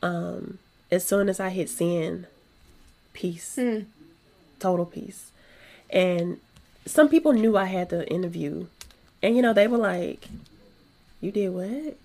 um, 0.04 0.60
as 0.92 1.04
soon 1.06 1.30
as 1.30 1.40
I 1.40 1.50
hit 1.50 1.70
send, 1.70 2.28
peace, 3.14 3.58
total 4.60 4.86
peace. 4.86 5.32
And 5.90 6.40
some 6.86 7.10
people 7.10 7.34
knew 7.34 7.58
I 7.58 7.66
had 7.66 7.90
the 7.90 8.08
interview. 8.10 8.68
And, 9.24 9.36
you 9.36 9.42
know, 9.42 9.54
they 9.54 9.68
were 9.68 9.78
like, 9.78 10.28
You 11.22 11.32
did 11.32 11.50
what? 11.54 11.98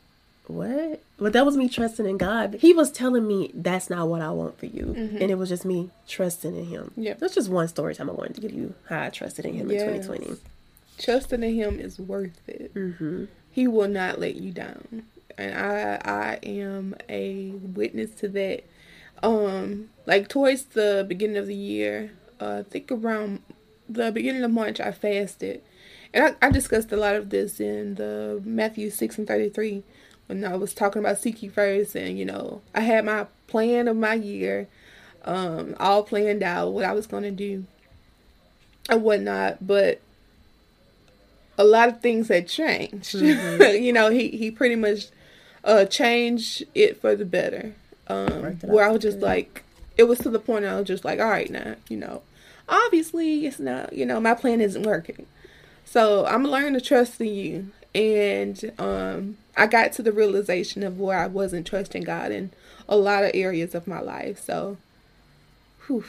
What? 0.47 1.03
But 1.19 1.33
that 1.35 1.45
was 1.45 1.57
me 1.57 1.69
trusting 1.69 2.07
in 2.07 2.17
God. 2.17 2.55
He 2.55 2.73
was 2.73 2.91
telling 2.91 3.27
me 3.27 3.51
that's 3.55 3.91
not 3.91 4.09
what 4.09 4.23
I 4.23 4.31
want 4.31 4.59
for 4.59 4.67
you. 4.67 4.95
And 4.95 5.31
it 5.31 5.37
was 5.37 5.49
just 5.51 5.65
me 5.65 5.91
trusting 6.09 6.57
in 6.57 6.65
Him. 6.67 6.93
Yeah. 6.97 7.15
That's 7.15 7.35
just 7.35 7.51
one 7.51 7.69
story 7.69 7.95
time 7.95 8.09
I 8.09 8.15
wanted 8.15 8.37
to 8.37 8.41
give 8.41 8.53
you 8.53 8.75
how 8.89 9.03
I 9.03 9.11
trusted 9.11 9.45
in 9.45 9.55
Him 9.55 9.71
Yes. 9.71 9.83
in 9.83 9.89
2020. 10.03 10.41
Trusting 11.01 11.43
in 11.43 11.55
him 11.55 11.81
is 11.81 11.99
worth 11.99 12.47
it. 12.47 12.75
Mm-hmm. 12.75 13.25
He 13.51 13.67
will 13.67 13.89
not 13.89 14.21
let 14.21 14.37
you 14.37 14.53
down. 14.53 15.05
And 15.39 15.55
I 15.55 15.99
I 16.05 16.39
am 16.43 16.95
a 17.09 17.53
witness 17.53 18.11
to 18.17 18.29
that. 18.29 18.65
Um 19.23 19.89
like 20.07 20.29
towards 20.29 20.65
the 20.67 21.05
beginning 21.09 21.39
of 21.39 21.47
the 21.47 21.55
year, 21.55 22.13
uh, 22.39 22.63
I 22.67 22.71
think 22.71 22.93
around 22.93 23.43
the 23.89 24.13
beginning 24.13 24.43
of 24.43 24.51
March 24.51 24.79
I 24.79 24.93
fasted. 24.93 25.63
And 26.13 26.37
I, 26.43 26.47
I 26.47 26.51
discussed 26.51 26.93
a 26.93 26.97
lot 26.97 27.17
of 27.17 27.31
this 27.31 27.61
in 27.61 27.95
the 27.95 28.43
Matthew 28.45 28.91
6 28.91 29.19
and 29.19 29.27
33 29.27 29.83
when 30.27 30.45
I 30.45 30.55
was 30.57 30.75
talking 30.75 31.01
about 31.01 31.19
seek 31.19 31.43
ye 31.43 31.49
first 31.49 31.95
and 31.97 32.19
you 32.19 32.27
know, 32.27 32.61
I 32.75 32.81
had 32.81 33.07
my 33.07 33.27
plan 33.47 33.89
of 33.89 33.97
my 33.97 34.15
year 34.15 34.69
um 35.25 35.75
all 35.81 36.03
planned 36.03 36.43
out 36.43 36.73
what 36.73 36.85
I 36.85 36.93
was 36.93 37.07
going 37.07 37.23
to 37.23 37.31
do 37.31 37.65
and 38.91 39.03
whatnot, 39.03 39.67
but 39.67 40.03
a 41.61 41.65
lot 41.65 41.91
of 41.91 42.01
things 42.01 42.29
had 42.29 42.49
changed. 42.49 43.15
you 43.15 43.93
know, 43.93 44.11
he 44.11 44.29
he 44.31 44.51
pretty 44.51 44.77
much 44.77 45.09
uh 45.63 45.85
changed 45.85 46.65
it 46.75 46.99
for 47.01 47.15
the 47.15 47.27
better. 47.27 47.75
Um 48.09 48.59
where 48.63 48.89
I 48.89 48.91
was 48.91 49.03
just 49.03 49.19
like 49.19 49.63
it 49.99 50.05
was 50.05 50.19
to 50.21 50.31
the 50.31 50.39
point 50.39 50.65
I 50.65 50.77
was 50.77 50.89
just 50.89 51.05
like, 51.05 51.21
all 51.21 51.29
right 51.29 51.51
now, 51.51 51.77
you 51.89 51.99
know, 51.99 52.23
obviously 52.67 53.47
it's 53.47 53.59
not, 53.59 53.93
you 53.93 54.07
know, 54.07 54.19
my 54.21 54.33
plan 54.33 54.63
isn't 54.63 54.85
working. 54.85 55.27
So 55.85 56.25
I'm 56.25 56.45
learning 56.45 56.75
to 56.75 56.81
trust 56.81 57.21
in 57.21 57.35
you. 57.35 57.73
And 57.95 58.73
um 58.79 59.37
I 59.55 59.67
got 59.67 59.93
to 59.95 60.03
the 60.03 60.13
realization 60.13 60.83
of 60.83 60.99
where 60.99 61.19
I 61.19 61.27
wasn't 61.27 61.67
trusting 61.67 62.05
God 62.05 62.33
in 62.33 62.53
a 62.89 62.97
lot 62.97 63.25
of 63.25 63.33
areas 63.35 63.75
of 63.75 63.87
my 63.87 64.01
life. 64.01 64.41
So 64.41 64.79
whew. 65.87 66.05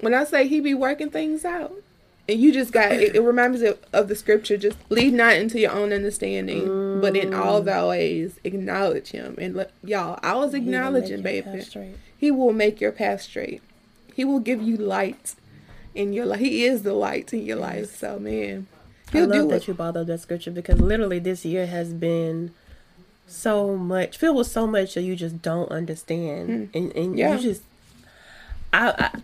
when 0.00 0.14
I 0.14 0.24
say 0.24 0.48
he 0.48 0.60
be 0.60 0.72
working 0.72 1.10
things 1.10 1.44
out, 1.44 1.74
and 2.28 2.40
you 2.40 2.52
just 2.52 2.72
got 2.72 2.92
it, 2.92 3.14
it 3.14 3.20
reminds 3.20 3.60
me 3.62 3.68
of, 3.68 3.78
of 3.92 4.08
the 4.08 4.16
scripture 4.16 4.56
just 4.56 4.76
lead 4.90 5.12
not 5.14 5.34
into 5.36 5.60
your 5.60 5.72
own 5.72 5.92
understanding, 5.92 7.00
but 7.00 7.16
in 7.16 7.32
all 7.32 7.62
thy 7.62 7.84
ways 7.86 8.40
acknowledge 8.44 9.10
him. 9.10 9.36
And 9.38 9.54
let, 9.54 9.70
y'all, 9.84 10.18
I 10.22 10.34
was 10.34 10.52
acknowledging, 10.54 11.22
baby. 11.22 11.62
He 12.18 12.30
will 12.30 12.52
make 12.52 12.80
your 12.80 12.92
path 12.92 13.22
straight. 13.22 13.62
He 14.14 14.24
will 14.24 14.40
give 14.40 14.62
you 14.62 14.76
light 14.76 15.34
in 15.94 16.12
your 16.12 16.26
life. 16.26 16.40
He 16.40 16.64
is 16.64 16.82
the 16.82 16.94
light 16.94 17.32
in 17.32 17.44
your 17.44 17.56
life. 17.58 17.94
So 17.96 18.18
man, 18.18 18.66
I 19.08 19.18
he'll 19.18 19.26
love 19.28 19.32
do 19.42 19.48
that 19.48 19.56
it. 19.56 19.68
you 19.68 19.74
brought 19.74 19.96
up 19.96 20.06
that 20.08 20.20
scripture 20.20 20.50
because 20.50 20.80
literally 20.80 21.18
this 21.18 21.44
year 21.44 21.66
has 21.66 21.92
been 21.92 22.52
so 23.28 23.76
much 23.76 24.16
filled 24.18 24.36
with 24.36 24.46
so 24.46 24.66
much 24.66 24.94
that 24.94 25.02
you 25.02 25.16
just 25.16 25.42
don't 25.42 25.70
understand, 25.70 26.70
and 26.74 26.92
and 26.96 27.14
Mm. 27.14 27.18
Yeah. 27.18 27.34
you 27.36 27.40
just 27.42 27.62
I. 28.72 29.10
I 29.14 29.20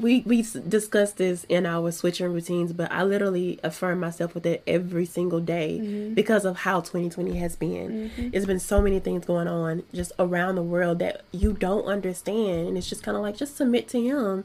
we 0.00 0.20
we 0.26 0.42
discussed 0.68 1.16
this 1.18 1.44
in 1.48 1.66
our 1.66 1.90
switching 1.92 2.32
routines, 2.32 2.72
but 2.72 2.90
I 2.90 3.02
literally 3.04 3.60
affirm 3.62 4.00
myself 4.00 4.34
with 4.34 4.46
it 4.46 4.62
every 4.66 5.06
single 5.06 5.40
day 5.40 5.78
Mm-hmm. 5.82 6.14
because 6.14 6.44
of 6.44 6.58
how 6.58 6.80
2020 6.80 7.36
has 7.38 7.56
been. 7.56 8.10
It's 8.32 8.46
been 8.46 8.60
so 8.60 8.80
many 8.80 8.98
things 9.00 9.24
going 9.26 9.48
on 9.48 9.82
just 9.94 10.12
around 10.18 10.54
the 10.56 10.62
world 10.62 10.98
that 11.00 11.22
you 11.32 11.52
don't 11.52 11.84
understand, 11.84 12.68
and 12.68 12.78
it's 12.78 12.88
just 12.88 13.02
kind 13.02 13.16
of 13.16 13.22
like 13.22 13.36
just 13.36 13.56
submit 13.56 13.88
to 13.88 14.00
Him 14.00 14.44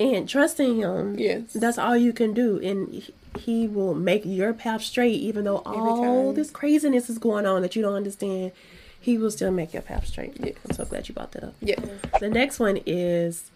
and 0.00 0.28
trust 0.28 0.60
in 0.60 0.76
Him. 0.76 1.18
Yes. 1.18 1.52
That's 1.54 1.78
all 1.78 1.96
you 1.96 2.12
can 2.12 2.34
do. 2.34 2.58
And 2.62 2.92
he- 3.38 3.66
will 3.68 3.94
make 3.94 4.22
your 4.24 4.52
path 4.52 4.82
straight, 4.82 5.20
even 5.20 5.44
though 5.44 5.58
all 5.66 6.26
time. 6.26 6.34
this 6.34 6.50
craziness 6.50 7.10
is 7.10 7.18
going 7.18 7.46
on 7.46 7.62
that 7.62 7.74
you 7.74 7.82
don't 7.82 7.94
understand. 7.94 8.52
He 9.00 9.18
will 9.18 9.30
still 9.30 9.50
make 9.50 9.72
your 9.72 9.82
path 9.82 10.06
straight. 10.06 10.34
Yes. 10.40 10.54
I'm 10.68 10.74
so 10.76 10.84
glad 10.84 11.08
you 11.08 11.14
brought 11.14 11.32
that 11.32 11.44
up. 11.44 11.54
Yeah. 11.60 11.80
The 12.20 12.30
next 12.30 12.58
one 12.58 12.78
is 12.86 13.50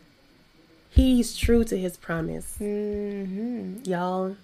he's 0.90 1.36
true 1.36 1.64
to 1.64 1.76
his 1.78 1.96
promise. 1.96 2.56
Mm-hmm. 2.60 3.82
Y'all, 3.84 4.36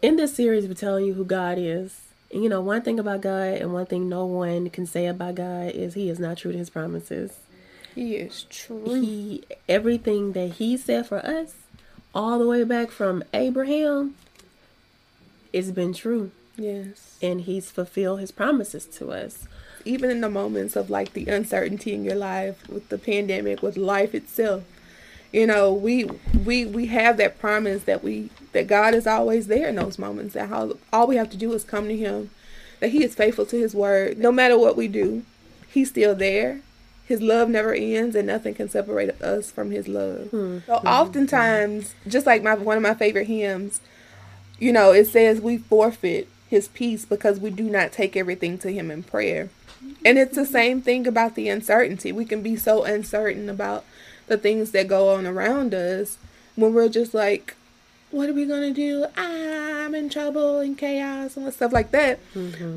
in 0.00 0.16
this 0.16 0.34
series, 0.34 0.66
we're 0.66 0.74
telling 0.74 1.04
you 1.06 1.14
who 1.14 1.24
God 1.24 1.58
is. 1.58 2.00
And 2.32 2.42
you 2.42 2.48
know, 2.48 2.60
one 2.60 2.82
thing 2.82 2.98
about 2.98 3.20
God 3.20 3.54
and 3.54 3.72
one 3.72 3.86
thing 3.86 4.08
no 4.08 4.24
one 4.24 4.70
can 4.70 4.86
say 4.86 5.06
about 5.06 5.34
God 5.36 5.72
is 5.72 5.94
he 5.94 6.08
is 6.08 6.18
not 6.18 6.38
true 6.38 6.52
to 6.52 6.58
his 6.58 6.70
promises. 6.70 7.38
He 7.94 8.16
is 8.16 8.44
true. 8.48 8.84
he 9.00 9.44
everything 9.68 10.32
that 10.32 10.52
he 10.52 10.78
said 10.78 11.06
for 11.06 11.18
us 11.18 11.54
all 12.14 12.38
the 12.38 12.46
way 12.46 12.64
back 12.64 12.90
from 12.90 13.22
abraham 13.34 14.14
it's 15.52 15.70
been 15.70 15.92
true 15.92 16.30
Yes. 16.56 17.18
and 17.20 17.42
he's 17.42 17.70
fulfilled 17.70 18.20
his 18.20 18.30
promises 18.32 18.86
to 18.86 19.10
us 19.12 19.46
even 19.84 20.10
in 20.10 20.20
the 20.20 20.30
moments 20.30 20.76
of 20.76 20.90
like 20.90 21.12
the 21.12 21.26
uncertainty 21.26 21.94
in 21.94 22.04
your 22.04 22.14
life 22.14 22.68
with 22.68 22.88
the 22.88 22.98
pandemic 22.98 23.62
with 23.62 23.76
life 23.76 24.14
itself 24.14 24.62
you 25.32 25.46
know 25.46 25.72
we 25.72 26.04
we 26.44 26.64
we 26.64 26.86
have 26.86 27.16
that 27.16 27.38
promise 27.38 27.84
that 27.84 28.02
we 28.02 28.30
that 28.52 28.66
god 28.66 28.94
is 28.94 29.06
always 29.06 29.46
there 29.46 29.68
in 29.68 29.76
those 29.76 29.98
moments 29.98 30.34
that 30.34 30.48
how 30.48 30.76
all 30.92 31.06
we 31.06 31.16
have 31.16 31.30
to 31.30 31.36
do 31.36 31.52
is 31.52 31.64
come 31.64 31.88
to 31.88 31.96
him 31.96 32.30
that 32.80 32.90
he 32.90 33.04
is 33.04 33.14
faithful 33.14 33.46
to 33.46 33.56
his 33.56 33.76
word. 33.76 34.18
No 34.18 34.32
matter 34.32 34.58
what 34.58 34.76
we 34.76 34.88
do 34.88 35.22
he's 35.72 35.88
still 35.88 36.14
there. 36.14 36.60
His 37.06 37.22
love 37.22 37.48
never 37.48 37.72
ends 37.72 38.14
and 38.14 38.26
nothing 38.26 38.54
can 38.54 38.68
separate 38.68 39.20
us 39.22 39.50
from 39.50 39.70
his 39.70 39.88
love. 39.88 40.28
Hmm. 40.30 40.58
So 40.66 40.78
hmm. 40.78 40.86
oftentimes 40.86 41.94
just 42.06 42.26
like 42.26 42.42
my 42.42 42.54
one 42.54 42.76
of 42.76 42.82
my 42.82 42.94
favorite 42.94 43.26
hymns 43.26 43.80
you 44.58 44.72
know, 44.72 44.92
it 44.92 45.06
says 45.06 45.40
we 45.40 45.58
forfeit 45.58 46.28
his 46.48 46.68
peace 46.68 47.04
because 47.04 47.40
we 47.40 47.50
do 47.50 47.64
not 47.64 47.90
take 47.90 48.16
everything 48.16 48.58
to 48.58 48.72
him 48.72 48.92
in 48.92 49.02
prayer. 49.02 49.50
And 50.04 50.18
it's 50.18 50.36
the 50.36 50.46
same 50.46 50.82
thing 50.82 51.06
about 51.06 51.34
the 51.34 51.48
uncertainty. 51.48 52.12
We 52.12 52.24
can 52.24 52.42
be 52.42 52.56
so 52.56 52.84
uncertain 52.84 53.48
about 53.48 53.84
the 54.26 54.36
things 54.36 54.70
that 54.72 54.88
go 54.88 55.14
on 55.14 55.26
around 55.26 55.74
us 55.74 56.18
when 56.56 56.74
we're 56.74 56.88
just 56.88 57.14
like, 57.14 57.54
what 58.10 58.28
are 58.28 58.34
we 58.34 58.44
going 58.44 58.62
to 58.62 58.74
do? 58.74 59.06
I'm 59.16 59.94
in 59.94 60.08
trouble 60.08 60.58
and 60.60 60.76
chaos 60.76 61.36
and 61.36 61.52
stuff 61.52 61.72
like 61.72 61.90
that. 61.92 62.18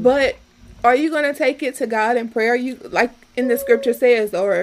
But 0.04 0.38
are 0.84 0.96
you 0.96 1.10
going 1.10 1.24
to 1.24 1.38
take 1.38 1.62
it 1.64 1.76
to 1.76 1.88
God 1.88 2.16
in 2.18 2.30
prayer? 2.30 2.56
You 2.56 2.80
like 2.84 3.12
in 3.36 3.48
the 3.48 3.58
scripture 3.58 3.94
says, 3.94 4.34
or 4.34 4.54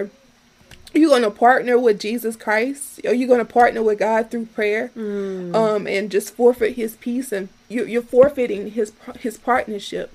are 0.94 0.98
you 0.98 1.08
going 1.08 1.22
to 1.22 1.30
partner 1.30 1.78
with 1.78 2.00
Jesus 2.00 2.36
Christ? 2.36 3.00
Are 3.04 3.14
you 3.14 3.26
going 3.26 3.38
to 3.38 3.44
partner 3.44 3.82
with 3.82 3.98
God 3.98 4.30
through 4.30 4.46
prayer, 4.46 4.90
um, 4.96 5.86
and 5.86 6.10
just 6.10 6.34
forfeit 6.34 6.76
His 6.76 6.96
peace? 6.96 7.32
And 7.32 7.48
you, 7.68 7.84
you're 7.84 8.02
forfeiting 8.02 8.70
His 8.72 8.92
His 9.18 9.36
partnership, 9.38 10.14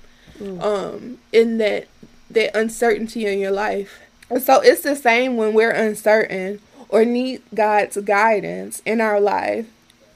um, 0.60 1.18
in 1.32 1.58
that 1.58 1.86
that 2.30 2.56
uncertainty 2.56 3.26
in 3.26 3.38
your 3.38 3.50
life. 3.50 4.00
And 4.30 4.42
so 4.42 4.60
it's 4.60 4.82
the 4.82 4.96
same 4.96 5.36
when 5.36 5.54
we're 5.54 5.70
uncertain 5.70 6.60
or 6.88 7.04
need 7.04 7.42
God's 7.54 7.96
guidance 7.98 8.82
in 8.84 9.00
our 9.00 9.20
life. 9.20 9.66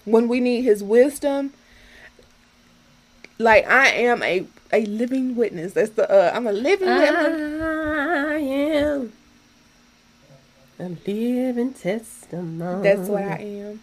When 0.05 0.29
we 0.29 0.41
need 0.41 0.63
His 0.63 0.83
wisdom, 0.83 1.53
like 3.39 3.67
I 3.67 3.89
am 3.89 4.23
a 4.23 4.47
a 4.73 4.87
living 4.87 5.37
witness. 5.37 5.75
That's 5.75 5.91
the 5.91 6.11
uh, 6.11 6.33
I'm 6.35 6.47
a 6.47 6.53
living 6.53 6.89
witness. 6.89 7.61
i 7.61 8.35
am 8.37 9.13
a 10.81 11.11
living 11.11 11.73
testimony 11.75 12.83
That's 12.83 13.09
what 13.09 13.23
I 13.23 13.37
am. 13.37 13.81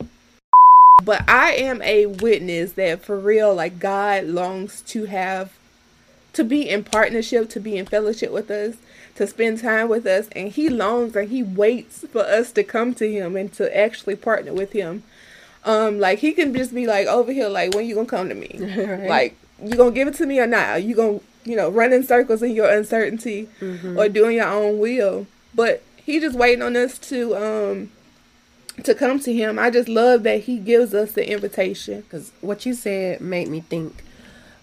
But 1.03 1.29
I 1.29 1.53
am 1.53 1.81
a 1.81 2.07
witness 2.07 2.73
that 2.73 3.03
for 3.03 3.17
real, 3.17 3.55
like 3.55 3.79
God 3.79 4.25
longs 4.25 4.81
to 4.87 5.05
have, 5.05 5.53
to 6.33 6.43
be 6.43 6.69
in 6.69 6.83
partnership, 6.83 7.49
to 7.49 7.59
be 7.59 7.77
in 7.77 7.85
fellowship 7.85 8.31
with 8.31 8.49
us, 8.51 8.75
to 9.15 9.27
spend 9.27 9.59
time 9.59 9.89
with 9.89 10.05
us, 10.05 10.27
and 10.35 10.49
He 10.51 10.69
longs 10.69 11.15
and 11.15 11.29
He 11.29 11.43
waits 11.43 12.05
for 12.11 12.21
us 12.21 12.51
to 12.53 12.63
come 12.63 12.93
to 12.95 13.11
Him 13.11 13.35
and 13.35 13.51
to 13.53 13.75
actually 13.77 14.15
partner 14.15 14.53
with 14.53 14.71
Him. 14.73 15.03
Um, 15.65 15.99
like 15.99 16.19
He 16.19 16.31
can 16.33 16.53
just 16.53 16.73
be 16.73 16.87
like 16.87 17.07
over 17.07 17.31
here, 17.31 17.49
like 17.49 17.73
when 17.75 17.85
you 17.85 17.95
gonna 17.95 18.07
come 18.07 18.29
to 18.29 18.35
me? 18.35 18.59
Right. 18.77 19.09
Like 19.09 19.35
you 19.63 19.75
gonna 19.75 19.91
give 19.91 20.07
it 20.07 20.15
to 20.15 20.25
me 20.25 20.39
or 20.39 20.47
not? 20.47 20.69
Are 20.69 20.79
you 20.79 20.95
gonna, 20.95 21.19
you 21.43 21.55
know, 21.55 21.69
run 21.69 21.91
in 21.91 22.03
circles 22.03 22.41
in 22.41 22.51
your 22.55 22.69
uncertainty 22.69 23.49
or 23.97 24.07
doing 24.07 24.37
your 24.37 24.47
own 24.47 24.79
will? 24.79 25.27
But 25.53 25.83
He 25.97 26.19
just 26.19 26.37
waiting 26.37 26.61
on 26.63 26.75
us 26.77 26.97
to 27.09 27.35
um 27.35 27.91
to 28.85 28.95
come 28.95 29.19
to 29.19 29.33
him. 29.33 29.59
I 29.59 29.69
just 29.69 29.89
love 29.89 30.23
that 30.23 30.41
he 30.41 30.57
gives 30.57 30.93
us 30.93 31.11
the 31.11 31.29
invitation. 31.29 31.99
because 32.01 32.31
what 32.39 32.65
you 32.65 32.73
said 32.73 33.19
made 33.19 33.49
me 33.49 33.59
think 33.59 34.05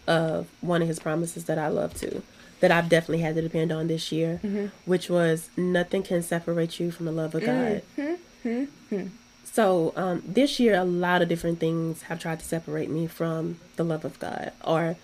of 0.06 0.46
one 0.60 0.82
of 0.82 0.88
his 0.88 0.98
promises 0.98 1.44
that 1.44 1.58
I 1.58 1.68
love 1.68 1.94
too, 1.94 2.22
that 2.60 2.70
I've 2.70 2.88
definitely 2.88 3.22
had 3.22 3.34
to 3.34 3.42
depend 3.42 3.72
on 3.72 3.88
this 3.88 4.12
year, 4.12 4.40
mm-hmm. 4.42 4.66
which 4.84 5.10
was 5.10 5.50
nothing 5.56 6.02
can 6.02 6.22
separate 6.22 6.78
you 6.80 6.90
from 6.90 7.06
the 7.06 7.12
love 7.12 7.34
of 7.34 7.44
God. 7.44 7.82
Mm-hmm. 7.98 9.06
So 9.44 9.92
um, 9.96 10.22
this 10.26 10.60
year, 10.60 10.74
a 10.74 10.84
lot 10.84 11.22
of 11.22 11.28
different 11.28 11.58
things 11.58 12.02
have 12.02 12.20
tried 12.20 12.40
to 12.40 12.44
separate 12.44 12.90
me 12.90 13.06
from 13.06 13.58
the 13.76 13.84
love 13.84 14.04
of 14.04 14.18
God, 14.18 14.52
or 14.62 14.96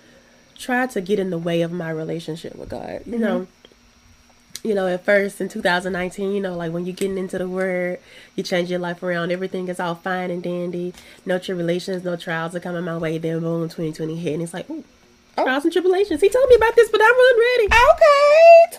tried 0.58 0.90
to 0.90 1.00
get 1.00 1.18
in 1.18 1.30
the 1.30 1.38
way 1.38 1.62
of 1.62 1.72
my 1.72 1.90
relationship 1.90 2.54
with 2.54 2.68
God. 2.68 3.02
You 3.06 3.12
mm-hmm. 3.12 3.22
know, 3.22 3.46
you 4.62 4.74
know, 4.74 4.86
at 4.86 5.04
first 5.04 5.40
in 5.40 5.48
2019, 5.48 6.32
you 6.32 6.40
know, 6.40 6.54
like 6.56 6.72
when 6.72 6.86
you're 6.86 6.94
getting 6.94 7.18
into 7.18 7.38
the 7.38 7.48
word, 7.48 7.98
you 8.36 8.42
change 8.42 8.70
your 8.70 8.78
life 8.78 9.02
around, 9.02 9.32
everything 9.32 9.68
is 9.68 9.80
all 9.80 9.94
fine 9.96 10.30
and 10.30 10.42
dandy, 10.42 10.94
no 11.26 11.38
tribulations, 11.38 12.04
no 12.04 12.16
trials 12.16 12.54
are 12.54 12.60
coming 12.60 12.84
my 12.84 12.96
way. 12.96 13.18
Then 13.18 13.40
boom, 13.40 13.62
2020 13.68 14.16
hit, 14.16 14.34
and 14.34 14.42
it's 14.42 14.54
like, 14.54 14.68
ooh, 14.70 14.84
Oh. 15.38 15.44
trials 15.44 15.64
and 15.64 15.72
tribulations. 15.72 16.20
He 16.20 16.28
told 16.28 16.48
me 16.50 16.56
about 16.56 16.76
this, 16.76 16.90
but 16.90 17.00
I'm 17.02 17.14
ready. 17.14 17.64
Okay, 17.64 18.76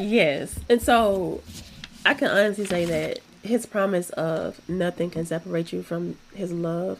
2020. 0.00 0.08
Yes. 0.14 0.58
And 0.68 0.82
so 0.82 1.40
I 2.04 2.14
can 2.14 2.28
honestly 2.30 2.66
say 2.66 2.84
that 2.84 3.20
his 3.42 3.64
promise 3.64 4.10
of 4.10 4.60
nothing 4.68 5.08
can 5.10 5.24
separate 5.24 5.72
you 5.72 5.84
from 5.84 6.16
his 6.34 6.50
love 6.52 6.98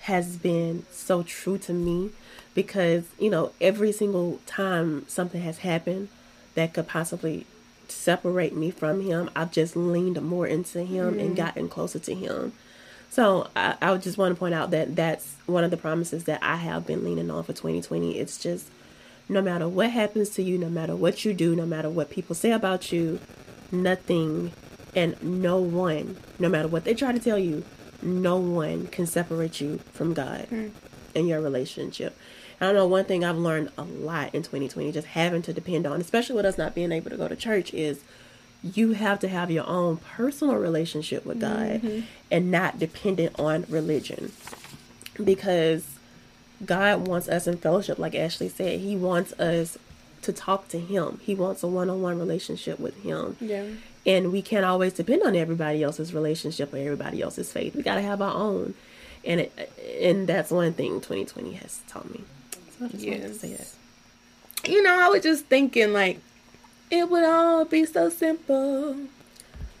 has 0.00 0.36
been 0.36 0.84
so 0.90 1.22
true 1.22 1.56
to 1.56 1.72
me 1.72 2.10
because, 2.54 3.04
you 3.18 3.30
know, 3.30 3.52
every 3.62 3.92
single 3.92 4.40
time 4.44 5.06
something 5.08 5.40
has 5.40 5.58
happened 5.58 6.08
that 6.54 6.74
could 6.74 6.88
possibly 6.88 7.46
separate 7.88 8.54
me 8.54 8.70
from 8.70 9.02
him, 9.02 9.30
I've 9.34 9.52
just 9.52 9.76
leaned 9.76 10.20
more 10.22 10.46
into 10.46 10.84
him 10.84 11.18
and 11.18 11.20
mm-hmm. 11.20 11.34
gotten 11.34 11.68
closer 11.68 11.98
to 11.98 12.14
him. 12.14 12.52
So 13.10 13.48
I, 13.56 13.76
I 13.82 13.90
would 13.90 14.02
just 14.02 14.18
want 14.18 14.34
to 14.34 14.38
point 14.38 14.54
out 14.54 14.70
that 14.70 14.94
that's 14.94 15.34
one 15.46 15.64
of 15.64 15.70
the 15.70 15.76
promises 15.76 16.24
that 16.24 16.42
I 16.42 16.56
have 16.56 16.86
been 16.86 17.04
leaning 17.04 17.30
on 17.30 17.42
for 17.42 17.52
2020. 17.52 18.18
It's 18.18 18.38
just 18.38 18.70
no 19.28 19.42
matter 19.42 19.68
what 19.68 19.90
happens 19.90 20.30
to 20.30 20.42
you, 20.42 20.58
no 20.58 20.68
matter 20.68 20.94
what 20.94 21.24
you 21.24 21.34
do, 21.34 21.56
no 21.56 21.66
matter 21.66 21.90
what 21.90 22.10
people 22.10 22.34
say 22.34 22.52
about 22.52 22.92
you, 22.92 23.20
nothing 23.72 24.52
and 24.94 25.20
no 25.22 25.58
one, 25.58 26.16
no 26.38 26.48
matter 26.48 26.68
what 26.68 26.84
they 26.84 26.94
try 26.94 27.12
to 27.12 27.18
tell 27.18 27.38
you, 27.38 27.64
no 28.02 28.36
one 28.36 28.86
can 28.88 29.06
separate 29.06 29.60
you 29.60 29.78
from 29.92 30.14
God 30.14 30.46
hmm. 30.46 30.68
and 31.14 31.28
your 31.28 31.40
relationship. 31.40 32.16
I 32.60 32.66
don't 32.66 32.74
know, 32.74 32.86
one 32.86 33.06
thing 33.06 33.24
I've 33.24 33.38
learned 33.38 33.70
a 33.78 33.82
lot 33.82 34.34
in 34.34 34.42
2020, 34.42 34.92
just 34.92 35.08
having 35.08 35.40
to 35.42 35.52
depend 35.52 35.86
on, 35.86 36.00
especially 36.00 36.36
with 36.36 36.44
us 36.44 36.58
not 36.58 36.74
being 36.74 36.92
able 36.92 37.10
to 37.10 37.16
go 37.16 37.26
to 37.26 37.36
church, 37.36 37.72
is 37.72 38.02
you 38.62 38.92
have 38.92 39.18
to 39.20 39.28
have 39.28 39.50
your 39.50 39.66
own 39.66 39.96
personal 39.96 40.56
relationship 40.56 41.24
with 41.24 41.40
God 41.40 41.80
mm-hmm. 41.80 42.00
and 42.30 42.50
not 42.50 42.78
dependent 42.78 43.38
on 43.38 43.64
religion. 43.68 44.32
Because 45.22 45.86
God 46.64 47.08
wants 47.08 47.28
us 47.28 47.46
in 47.46 47.56
fellowship, 47.56 47.98
like 47.98 48.14
Ashley 48.14 48.48
said. 48.48 48.80
He 48.80 48.94
wants 48.94 49.32
us 49.34 49.78
to 50.22 50.32
talk 50.32 50.68
to 50.68 50.78
Him. 50.78 51.18
He 51.22 51.34
wants 51.34 51.62
a 51.62 51.66
one 51.66 51.88
on 51.88 52.02
one 52.02 52.18
relationship 52.18 52.78
with 52.78 53.02
Him. 53.02 53.38
Yeah. 53.40 53.64
And 54.04 54.32
we 54.32 54.42
can't 54.42 54.66
always 54.66 54.92
depend 54.92 55.22
on 55.22 55.34
everybody 55.34 55.82
else's 55.82 56.12
relationship 56.12 56.74
or 56.74 56.76
everybody 56.76 57.22
else's 57.22 57.50
faith. 57.50 57.74
We 57.74 57.82
got 57.82 57.94
to 57.94 58.02
have 58.02 58.20
our 58.20 58.34
own. 58.34 58.74
And 59.24 59.40
it, 59.40 59.72
and 60.02 60.26
that's 60.26 60.50
one 60.50 60.72
thing 60.74 61.00
2020 61.00 61.52
has 61.54 61.80
taught 61.88 62.10
me. 62.10 62.24
Yes. 62.92 63.76
You 64.66 64.82
know, 64.82 64.98
I 64.98 65.08
was 65.08 65.22
just 65.22 65.46
thinking 65.46 65.92
like 65.92 66.20
it 66.90 67.08
would 67.08 67.24
all 67.24 67.64
be 67.64 67.84
so 67.84 68.08
simple. 68.08 68.96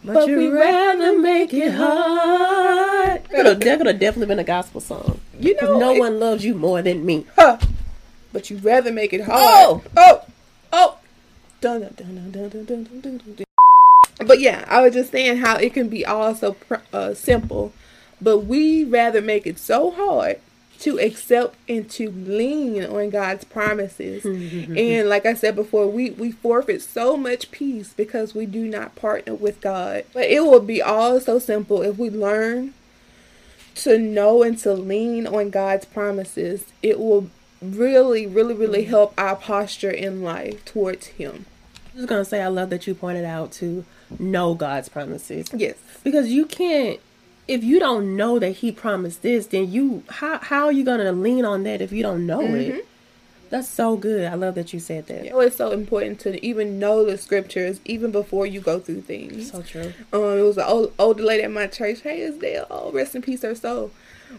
But, 0.02 0.14
but 0.14 0.28
we'd 0.28 0.48
rather 0.48 1.18
make 1.18 1.52
it 1.52 1.72
hard. 1.74 3.22
That 3.24 3.28
could 3.28 3.46
have 3.86 3.98
definitely 3.98 4.26
been 4.26 4.38
a 4.38 4.44
gospel 4.44 4.80
song. 4.80 5.20
You 5.38 5.56
know, 5.60 5.78
no 5.78 5.94
it, 5.94 5.98
one 5.98 6.18
loves 6.18 6.42
you 6.44 6.54
more 6.54 6.80
than 6.80 7.04
me. 7.04 7.26
Huh. 7.36 7.58
But 8.32 8.48
you 8.48 8.56
rather 8.58 8.92
make 8.92 9.12
it 9.12 9.22
hard. 9.22 9.38
Oh, 9.38 9.82
oh, 9.96 10.22
oh. 10.72 10.96
But 14.26 14.40
yeah, 14.40 14.64
I 14.68 14.80
was 14.80 14.94
just 14.94 15.12
saying 15.12 15.38
how 15.38 15.56
it 15.56 15.74
can 15.74 15.88
be 15.88 16.06
all 16.06 16.34
so 16.34 16.56
uh, 16.92 17.12
simple, 17.12 17.74
but 18.20 18.38
we 18.40 18.84
rather 18.84 19.20
make 19.20 19.46
it 19.46 19.58
so 19.58 19.90
hard 19.90 20.40
to 20.80 20.98
accept 20.98 21.56
and 21.68 21.88
to 21.90 22.10
lean 22.10 22.84
on 22.84 23.10
God's 23.10 23.44
promises. 23.44 24.24
Mm-hmm. 24.24 24.76
and 24.76 25.08
like 25.08 25.26
I 25.26 25.34
said 25.34 25.54
before, 25.54 25.86
we, 25.86 26.10
we 26.10 26.32
forfeit 26.32 26.82
so 26.82 27.16
much 27.16 27.50
peace 27.50 27.92
because 27.92 28.34
we 28.34 28.46
do 28.46 28.66
not 28.66 28.96
partner 28.96 29.34
with 29.34 29.60
God. 29.60 30.04
But 30.12 30.24
it 30.24 30.40
will 30.42 30.60
be 30.60 30.80
all 30.80 31.20
so 31.20 31.38
simple 31.38 31.82
if 31.82 31.98
we 31.98 32.08
learn 32.08 32.74
to 33.76 33.98
know 33.98 34.42
and 34.42 34.58
to 34.58 34.72
lean 34.72 35.26
on 35.26 35.50
God's 35.50 35.84
promises, 35.84 36.64
it 36.82 36.98
will 36.98 37.30
really, 37.60 38.26
really, 38.26 38.54
really 38.54 38.82
mm-hmm. 38.82 38.90
help 38.90 39.14
our 39.18 39.36
posture 39.36 39.90
in 39.90 40.22
life 40.22 40.64
towards 40.64 41.08
Him. 41.08 41.44
I 41.94 41.98
was 41.98 42.06
gonna 42.06 42.24
say 42.24 42.40
I 42.40 42.48
love 42.48 42.70
that 42.70 42.86
you 42.86 42.94
pointed 42.94 43.24
out 43.24 43.52
to 43.52 43.84
know 44.18 44.54
God's 44.54 44.88
promises. 44.88 45.48
Yes. 45.52 45.76
Because 46.02 46.28
you 46.28 46.46
can't 46.46 47.00
if 47.50 47.64
you 47.64 47.80
don't 47.80 48.14
know 48.14 48.38
that 48.38 48.52
he 48.52 48.70
promised 48.70 49.22
this, 49.22 49.48
then 49.48 49.72
you 49.72 50.04
how 50.08 50.38
how 50.38 50.66
are 50.66 50.72
you 50.72 50.84
gonna 50.84 51.10
lean 51.10 51.44
on 51.44 51.64
that 51.64 51.80
if 51.80 51.90
you 51.90 52.00
don't 52.00 52.24
know 52.24 52.42
it? 52.42 52.86
That's 53.50 53.68
so 53.68 53.96
good. 53.96 54.30
I 54.30 54.34
love 54.34 54.54
that 54.54 54.72
you 54.72 54.78
said 54.78 55.08
that. 55.08 55.24
You 55.24 55.30
know, 55.30 55.40
it's 55.40 55.56
so 55.56 55.72
important 55.72 56.20
to 56.20 56.46
even 56.46 56.78
know 56.78 57.04
the 57.04 57.18
scriptures 57.18 57.80
even 57.84 58.12
before 58.12 58.46
you 58.46 58.60
go 58.60 58.78
through 58.78 59.00
things. 59.00 59.50
So 59.50 59.62
true. 59.62 59.92
Um, 60.12 60.38
it 60.38 60.42
was 60.42 60.56
an 60.56 60.66
old, 60.68 60.92
older 61.00 61.24
lady 61.24 61.42
at 61.42 61.50
my 61.50 61.66
church. 61.66 62.02
Hey, 62.02 62.20
is 62.20 62.38
there? 62.38 62.66
Oh, 62.70 62.92
rest 62.92 63.16
in 63.16 63.22
peace, 63.22 63.42
her 63.42 63.56
soul. 63.56 63.90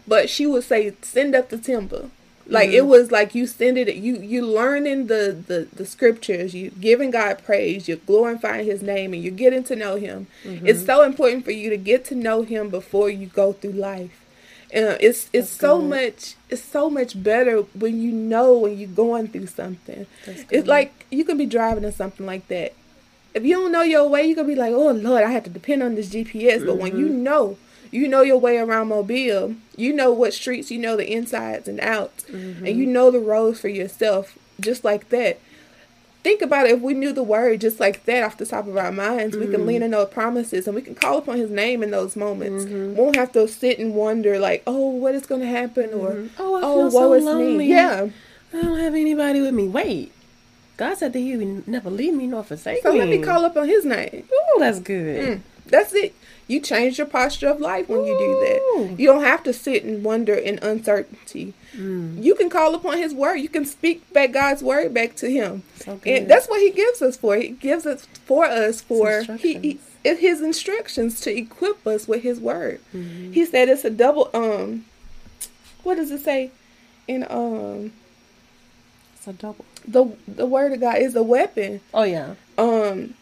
But 0.07 0.29
she 0.29 0.45
would 0.45 0.63
say, 0.63 0.93
"Send 1.01 1.35
up 1.35 1.49
the 1.49 1.57
timber." 1.57 2.09
Like 2.47 2.69
it 2.69 2.85
was 2.85 3.11
like 3.11 3.33
you 3.35 3.47
send 3.47 3.77
it. 3.77 3.93
You 3.95 4.17
you 4.17 4.45
learning 4.45 5.07
the 5.07 5.35
the 5.47 5.67
the 5.73 5.85
scriptures. 5.85 6.53
You 6.53 6.71
giving 6.71 7.11
God 7.11 7.43
praise. 7.43 7.87
You're 7.87 7.97
glorifying 7.97 8.65
His 8.65 8.81
name, 8.81 9.13
and 9.13 9.23
you're 9.23 9.31
getting 9.33 9.63
to 9.65 9.75
know 9.75 9.95
Him. 9.95 10.27
It's 10.43 10.85
so 10.85 11.03
important 11.03 11.45
for 11.45 11.51
you 11.51 11.69
to 11.69 11.77
get 11.77 12.03
to 12.05 12.15
know 12.15 12.43
Him 12.43 12.69
before 12.69 13.09
you 13.09 13.27
go 13.27 13.53
through 13.53 13.73
life. 13.73 14.17
And 14.73 14.97
it's 15.01 15.29
it's 15.33 15.49
so 15.49 15.79
good. 15.79 15.89
much 15.89 16.35
it's 16.49 16.63
so 16.63 16.89
much 16.89 17.21
better 17.21 17.57
when 17.73 18.01
you 18.01 18.11
know 18.11 18.57
when 18.57 18.77
you're 18.77 18.89
going 18.89 19.27
through 19.27 19.47
something. 19.47 20.07
It's 20.49 20.67
like 20.67 21.05
you 21.11 21.23
can 21.25 21.37
be 21.37 21.45
driving 21.45 21.85
or 21.85 21.91
something 21.91 22.25
like 22.25 22.47
that. 22.47 22.73
If 23.33 23.43
you 23.45 23.55
don't 23.55 23.71
know 23.71 23.81
your 23.81 24.07
way, 24.09 24.25
you're 24.25 24.35
gonna 24.35 24.47
be 24.47 24.55
like, 24.55 24.73
"Oh 24.73 24.91
Lord, 24.91 25.23
I 25.23 25.31
have 25.31 25.43
to 25.45 25.49
depend 25.49 25.83
on 25.83 25.95
this 25.95 26.09
GPS." 26.09 26.65
But 26.65 26.77
when 26.77 26.95
you 26.97 27.07
Mm-hmm. 27.07 27.23
know, 27.23 27.57
you 27.91 28.07
know 28.07 28.21
your 28.21 28.37
way 28.37 28.57
around 28.57 28.87
Mobile. 28.87 29.55
You 29.75 29.93
know 29.93 30.11
what 30.11 30.33
streets, 30.33 30.71
you 30.71 30.79
know 30.79 30.95
the 30.97 31.11
insides 31.11 31.67
and 31.67 31.79
outs, 31.79 32.23
Mm-hmm. 32.25 32.65
and 32.65 32.77
you 32.77 32.85
know 32.85 33.11
the 33.11 33.19
roads 33.19 33.59
for 33.59 33.67
yourself, 33.67 34.37
just 34.59 34.83
like 34.83 35.09
that. 35.09 35.39
Think 36.23 36.43
about 36.43 36.67
it. 36.67 36.73
If 36.73 36.81
we 36.81 36.93
knew 36.93 37.11
the 37.13 37.23
word 37.23 37.61
just 37.61 37.79
like 37.79 38.05
that 38.05 38.21
off 38.23 38.37
the 38.37 38.45
top 38.45 38.67
of 38.67 38.77
our 38.77 38.91
minds, 38.91 39.35
we 39.35 39.43
Mm-hmm. 39.43 39.51
can 39.53 39.65
lean 39.65 39.81
on 39.83 39.89
those 39.91 40.09
promises 40.09 40.67
and 40.67 40.75
we 40.75 40.83
can 40.83 40.93
call 40.93 41.17
upon 41.17 41.37
His 41.37 41.49
name 41.49 41.81
in 41.81 41.89
those 41.91 42.15
moments. 42.15 42.65
Mm-hmm. 42.65 42.95
Won't 42.95 43.15
have 43.15 43.31
to 43.33 43.47
sit 43.47 43.79
and 43.79 43.95
wonder 43.95 44.37
like, 44.37 44.61
"Oh, 44.67 44.89
what 44.89 45.15
is 45.15 45.25
going 45.25 45.41
to 45.41 45.47
happen?" 45.47 45.93
or 45.95 46.29
Oh, 46.37 46.55
I 46.55 46.59
"Oh, 46.63 46.89
feel 46.89 46.91
so 46.91 47.09
lonely. 47.25 47.57
me." 47.57 47.65
Yeah. 47.69 48.09
I 48.53 48.61
don't 48.61 48.77
have 48.79 48.93
anybody 48.93 49.41
with 49.41 49.53
me. 49.53 49.67
Wait. 49.67 50.11
God 50.77 50.95
said 50.97 51.13
that 51.13 51.19
he 51.19 51.37
would 51.37 51.67
never 51.67 51.89
leave 51.89 52.13
me 52.13 52.27
nor 52.27 52.43
forsake 52.43 52.81
So 52.83 52.91
me. 52.93 52.99
So 52.99 53.05
let 53.05 53.09
me 53.19 53.23
call 53.23 53.45
upon 53.45 53.67
His 53.67 53.83
name. 53.85 54.27
Oh, 54.31 54.57
that's 54.59 54.79
good. 54.79 55.27
Mm, 55.27 55.41
that's 55.67 55.93
it. 55.93 56.13
You 56.51 56.59
change 56.59 56.97
your 56.97 57.07
posture 57.07 57.47
of 57.47 57.61
life 57.61 57.87
when 57.87 58.03
you 58.03 58.17
do 58.17 58.39
that. 58.41 58.99
You 58.99 59.07
don't 59.07 59.23
have 59.23 59.41
to 59.43 59.53
sit 59.53 59.85
and 59.85 60.03
wonder 60.03 60.33
in 60.33 60.59
uncertainty. 60.61 61.53
Mm. 61.73 62.21
You 62.21 62.35
can 62.35 62.49
call 62.49 62.75
upon 62.75 62.97
His 62.97 63.13
word. 63.13 63.37
You 63.37 63.47
can 63.47 63.63
speak 63.65 64.11
back 64.11 64.33
God's 64.33 64.61
word 64.61 64.93
back 64.93 65.15
to 65.15 65.31
Him, 65.31 65.63
So 65.75 65.97
and 66.05 66.29
that's 66.29 66.47
what 66.49 66.59
He 66.59 66.71
gives 66.71 67.01
us 67.01 67.15
for. 67.15 67.37
He 67.37 67.51
gives 67.51 67.85
it 67.85 68.01
for 68.25 68.43
us 68.43 68.81
for 68.81 69.21
He, 69.39 69.53
he 69.59 69.79
His 70.03 70.41
instructions 70.41 71.21
to 71.21 71.33
equip 71.33 71.87
us 71.87 72.05
with 72.05 72.21
His 72.21 72.37
word. 72.41 72.81
Mm-hmm. 72.93 73.31
He 73.31 73.45
said 73.45 73.69
it's 73.69 73.85
a 73.85 73.89
double. 73.89 74.29
Um, 74.33 74.85
what 75.83 75.95
does 75.95 76.11
it 76.11 76.19
say? 76.19 76.51
In 77.07 77.25
um, 77.29 77.93
It's 79.15 79.27
a 79.27 79.33
double. 79.33 79.63
the 79.87 80.11
the 80.27 80.45
word 80.45 80.73
of 80.73 80.81
God 80.81 80.97
is 80.97 81.15
a 81.15 81.23
weapon. 81.23 81.79
Oh 81.93 82.03
yeah. 82.03 82.35
Um, 82.57 83.13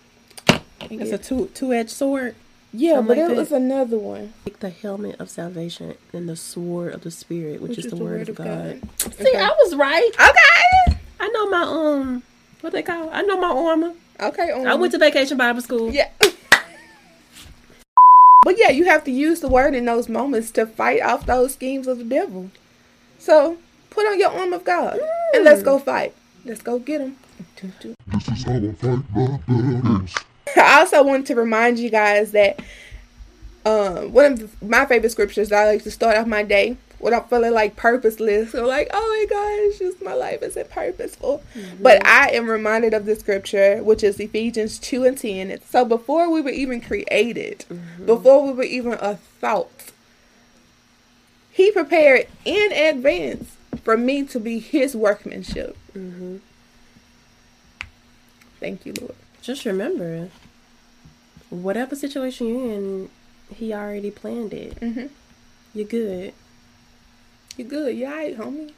It's 0.89 1.11
a 1.11 1.19
two 1.19 1.51
two 1.53 1.73
edged 1.73 1.91
sword. 1.91 2.33
Yeah, 2.73 2.95
something 2.95 3.07
but 3.07 3.17
like 3.17 3.25
it 3.25 3.29
that. 3.29 3.37
was 3.37 3.51
another 3.51 3.97
one. 3.97 4.33
The 4.59 4.69
helmet 4.69 5.19
of 5.19 5.29
salvation 5.29 5.95
and 6.11 6.27
the 6.27 6.35
sword 6.35 6.93
of 6.93 7.01
the 7.01 7.11
spirit, 7.11 7.61
which, 7.61 7.77
is, 7.77 7.85
the, 7.85 7.95
word, 7.95 8.27
of 8.27 8.35
God. 8.35 8.81
See, 8.97 9.09
Okay. 9.09 9.37
I 9.37 9.55
was 9.57 9.73
right. 9.75 10.11
Okay. 10.19 10.99
I 11.19 11.27
know 11.29 11.49
my 11.49 11.63
um 11.63 12.23
what 12.61 12.73
they 12.73 12.81
call 12.81 13.09
I 13.11 13.21
know 13.21 13.39
my 13.39 13.47
armor. 13.47 13.93
Okay. 14.19 14.51
Um, 14.51 14.67
I 14.67 14.75
went 14.75 14.91
to 14.91 14.97
vacation 14.99 15.37
Bible 15.37 15.61
school. 15.61 15.91
Yeah. 15.91 16.09
but 18.43 18.57
yeah, 18.57 18.69
you 18.69 18.85
have 18.85 19.05
to 19.05 19.11
use 19.11 19.39
the 19.39 19.47
word 19.47 19.73
in 19.75 19.85
those 19.85 20.09
moments 20.09 20.51
to 20.51 20.65
fight 20.65 21.01
off 21.01 21.25
those 21.25 21.53
schemes 21.53 21.87
of 21.87 21.99
the 21.99 22.03
devil. 22.03 22.51
So 23.17 23.57
put 23.89 24.05
on 24.05 24.19
your 24.19 24.31
arm 24.31 24.51
of 24.53 24.65
God 24.65 24.99
and 25.33 25.43
let's 25.45 25.63
go 25.63 25.79
fight. 25.79 26.13
Let's 26.43 26.61
go 26.61 26.79
get 26.79 27.01
him. 27.01 27.17
This 27.61 28.27
is 28.27 28.43
how 28.43 28.53
I 28.55 28.71
fight 28.73 29.03
my 29.15 29.37
battles. 29.47 30.15
I 30.55 30.79
also 30.79 31.03
want 31.03 31.27
to 31.27 31.35
remind 31.35 31.79
you 31.79 31.89
guys 31.89 32.31
that 32.31 32.59
um, 33.65 34.13
one 34.13 34.33
of 34.33 34.59
the, 34.59 34.65
my 34.65 34.85
favorite 34.85 35.11
scriptures 35.11 35.49
that 35.49 35.61
I 35.61 35.65
like 35.65 35.83
to 35.83 35.91
start 35.91 36.17
off 36.17 36.27
my 36.27 36.43
day 36.43 36.77
when 36.99 37.13
I'm 37.13 37.23
feeling 37.23 37.53
like 37.53 37.75
purposeless 37.75 38.53
or 38.53 38.65
like, 38.65 38.89
oh 38.93 39.27
my 39.29 39.69
gosh, 39.69 39.79
just 39.79 40.03
my 40.03 40.13
life 40.13 40.43
isn't 40.43 40.69
purposeful. 40.69 41.41
Mm-hmm. 41.55 41.83
But 41.83 42.05
I 42.05 42.29
am 42.31 42.49
reminded 42.49 42.93
of 42.93 43.05
the 43.05 43.15
scripture, 43.15 43.81
which 43.83 44.03
is 44.03 44.19
Ephesians 44.19 44.79
2 44.79 45.05
and 45.05 45.17
10. 45.17 45.51
It's, 45.51 45.69
so 45.69 45.85
before 45.85 46.29
we 46.29 46.41
were 46.41 46.49
even 46.49 46.81
created, 46.81 47.65
mm-hmm. 47.69 48.05
before 48.05 48.45
we 48.45 48.53
were 48.53 48.63
even 48.63 48.93
a 48.93 49.15
thought, 49.15 49.91
He 51.51 51.71
prepared 51.71 52.27
in 52.43 52.71
advance 52.73 53.55
for 53.83 53.95
me 53.95 54.23
to 54.23 54.39
be 54.39 54.59
His 54.59 54.95
workmanship. 54.95 55.77
Mm-hmm. 55.93 56.37
Thank 58.59 58.85
you, 58.85 58.93
Lord. 58.99 59.15
Just 59.41 59.65
remember, 59.65 60.29
whatever 61.49 61.95
situation 61.95 62.47
you're 62.47 62.73
in, 62.73 63.09
he 63.55 63.73
already 63.73 64.11
planned 64.11 64.53
it. 64.53 64.79
Mm-hmm. 64.79 65.07
You're 65.73 65.87
good. 65.87 66.33
You're 67.57 67.67
good? 67.67 67.95
You 67.95 68.05
alright, 68.05 68.37
homie? 68.37 68.73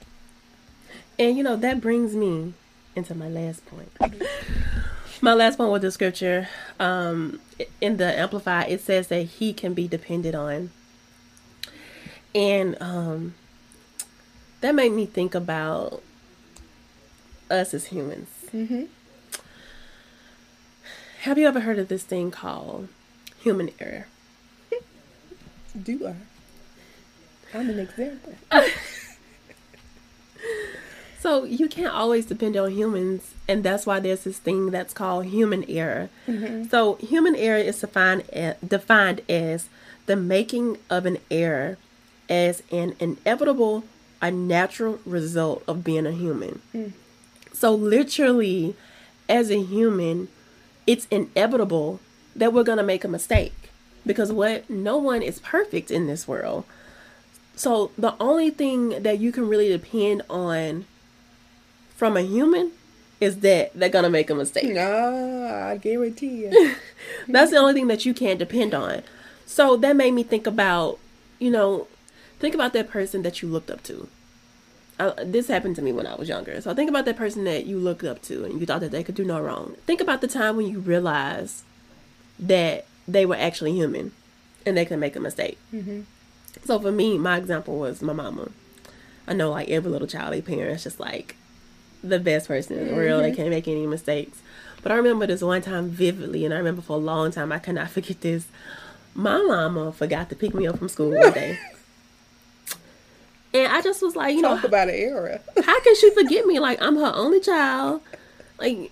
And 1.19 1.37
you 1.37 1.43
know, 1.43 1.55
that 1.55 1.81
brings 1.81 2.15
me 2.15 2.53
into 2.95 3.15
my 3.15 3.29
last 3.29 3.65
point. 3.65 3.91
My 5.23 5.35
last 5.35 5.57
point 5.57 5.71
with 5.71 5.83
the 5.83 5.91
scripture, 5.91 6.49
um, 6.79 7.39
in 7.79 7.97
the 7.97 8.17
Amplified, 8.17 8.71
it 8.71 8.81
says 8.81 9.09
that 9.09 9.21
he 9.21 9.53
can 9.53 9.75
be 9.75 9.87
depended 9.87 10.33
on. 10.33 10.71
And 12.33 12.75
um, 12.81 13.35
that 14.61 14.73
made 14.73 14.93
me 14.93 15.05
think 15.05 15.35
about 15.35 16.01
us 17.51 17.75
as 17.75 17.85
humans. 17.85 18.29
Mm-hmm. 18.51 18.85
Have 21.21 21.37
you 21.37 21.47
ever 21.47 21.61
heard 21.61 21.79
of 21.79 21.87
this 21.87 22.03
thing 22.03 22.31
called 22.31 22.87
human 23.39 23.69
error? 23.79 24.07
Do 25.83 26.07
I? 26.07 27.57
I'm 27.57 27.69
an 27.69 27.79
example. 27.79 28.35
So 31.21 31.43
you 31.43 31.69
can't 31.69 31.93
always 31.93 32.25
depend 32.25 32.57
on 32.57 32.71
humans, 32.71 33.35
and 33.47 33.63
that's 33.63 33.85
why 33.85 33.99
there's 33.99 34.23
this 34.23 34.39
thing 34.39 34.71
that's 34.71 34.91
called 34.91 35.27
human 35.27 35.63
error. 35.69 36.09
Mm-hmm. 36.27 36.63
So 36.69 36.95
human 36.95 37.35
error 37.35 37.59
is 37.59 37.79
defined 37.79 38.23
a- 38.33 38.55
defined 38.67 39.21
as 39.29 39.69
the 40.07 40.15
making 40.15 40.79
of 40.89 41.05
an 41.05 41.19
error 41.29 41.77
as 42.27 42.63
an 42.71 42.95
inevitable 42.99 43.83
or 44.19 44.31
natural 44.31 44.99
result 45.05 45.63
of 45.67 45.83
being 45.83 46.07
a 46.07 46.11
human. 46.11 46.63
Mm. 46.73 46.93
So 47.53 47.71
literally, 47.75 48.75
as 49.29 49.51
a 49.51 49.61
human, 49.61 50.27
it's 50.87 51.07
inevitable 51.11 51.99
that 52.35 52.53
we're 52.53 52.63
gonna 52.63 52.83
make 52.83 53.03
a 53.03 53.07
mistake 53.07 53.53
because 54.05 54.31
what 54.31 54.69
no 54.69 54.97
one 54.97 55.21
is 55.21 55.39
perfect 55.39 55.91
in 55.91 56.07
this 56.07 56.27
world. 56.27 56.63
So 57.55 57.91
the 57.97 58.15
only 58.19 58.49
thing 58.49 59.03
that 59.03 59.19
you 59.19 59.31
can 59.31 59.47
really 59.47 59.69
depend 59.69 60.23
on 60.29 60.85
from 61.95 62.17
a 62.17 62.21
human 62.21 62.71
is 63.19 63.41
that 63.41 63.71
they're 63.75 63.89
gonna 63.89 64.09
make 64.09 64.29
a 64.29 64.35
mistake. 64.35 64.73
Nah, 64.73 65.67
I 65.69 65.77
guarantee 65.77 66.45
you. 66.45 66.75
That's 67.27 67.51
the 67.51 67.57
only 67.57 67.73
thing 67.73 67.87
that 67.87 68.05
you 68.05 68.13
can't 68.13 68.39
depend 68.39 68.73
on. 68.73 69.03
So 69.45 69.77
that 69.77 69.95
made 69.95 70.13
me 70.13 70.23
think 70.23 70.47
about, 70.47 70.97
you 71.37 71.51
know, 71.51 71.87
think 72.39 72.55
about 72.55 72.73
that 72.73 72.89
person 72.89 73.21
that 73.21 73.41
you 73.41 73.47
looked 73.47 73.69
up 73.69 73.83
to. 73.83 74.07
Uh, 75.01 75.13
this 75.25 75.47
happened 75.47 75.75
to 75.75 75.81
me 75.81 75.91
when 75.91 76.05
I 76.05 76.13
was 76.15 76.29
younger. 76.29 76.61
So 76.61 76.73
think 76.75 76.89
about 76.89 77.05
that 77.05 77.17
person 77.17 77.43
that 77.45 77.65
you 77.65 77.77
looked 77.79 78.03
up 78.03 78.21
to 78.23 78.45
and 78.45 78.59
you 78.59 78.67
thought 78.67 78.81
that 78.81 78.91
they 78.91 79.03
could 79.03 79.15
do 79.15 79.23
no 79.25 79.41
wrong. 79.41 79.75
Think 79.87 79.99
about 79.99 80.21
the 80.21 80.27
time 80.27 80.57
when 80.57 80.67
you 80.67 80.79
realized 80.79 81.63
that 82.39 82.85
they 83.07 83.25
were 83.25 83.35
actually 83.35 83.71
human 83.73 84.11
and 84.65 84.77
they 84.77 84.85
could 84.85 84.99
make 84.99 85.15
a 85.15 85.19
mistake. 85.19 85.57
So 86.65 86.79
for 86.79 86.91
me, 86.91 87.17
my 87.17 87.37
example 87.37 87.79
was 87.79 88.01
my 88.03 88.13
mama. 88.13 88.49
I 89.27 89.33
know 89.33 89.49
like 89.49 89.69
every 89.69 89.89
little 89.89 90.07
child, 90.07 90.33
their 90.33 90.41
parents 90.43 90.83
just 90.83 90.99
like 90.99 91.35
the 92.03 92.19
best 92.19 92.47
person 92.47 92.77
in 92.77 92.87
the 92.89 92.93
world. 92.95 93.23
They 93.23 93.31
can't 93.35 93.49
make 93.49 93.67
any 93.67 93.87
mistakes. 93.87 94.39
But 94.83 94.91
I 94.91 94.95
remember 94.95 95.25
this 95.25 95.41
one 95.41 95.61
time 95.63 95.89
vividly, 95.89 96.45
and 96.45 96.53
I 96.53 96.57
remember 96.57 96.81
for 96.83 96.93
a 96.93 96.99
long 96.99 97.31
time 97.31 97.51
I 97.51 97.57
cannot 97.59 97.89
forget 97.95 98.21
this. 98.21 98.45
My 99.15 99.41
mama 99.41 99.91
forgot 99.91 100.29
to 100.29 100.35
pick 100.35 100.53
me 100.53 100.67
up 100.67 100.77
from 100.77 100.89
school 100.89 101.09
one 101.17 101.33
day. 101.33 101.57
And 103.53 103.71
I 103.71 103.81
just 103.81 104.01
was 104.01 104.15
like, 104.15 104.35
you 104.35 104.41
know, 104.41 104.55
Talk 104.55 104.63
about 104.65 104.89
an 104.89 104.95
era. 104.95 105.39
how 105.63 105.79
can 105.81 105.95
she 105.95 106.09
forget 106.11 106.45
me? 106.45 106.59
Like 106.59 106.81
I'm 106.81 106.95
her 106.95 107.11
only 107.13 107.39
child. 107.41 108.01
Like 108.59 108.91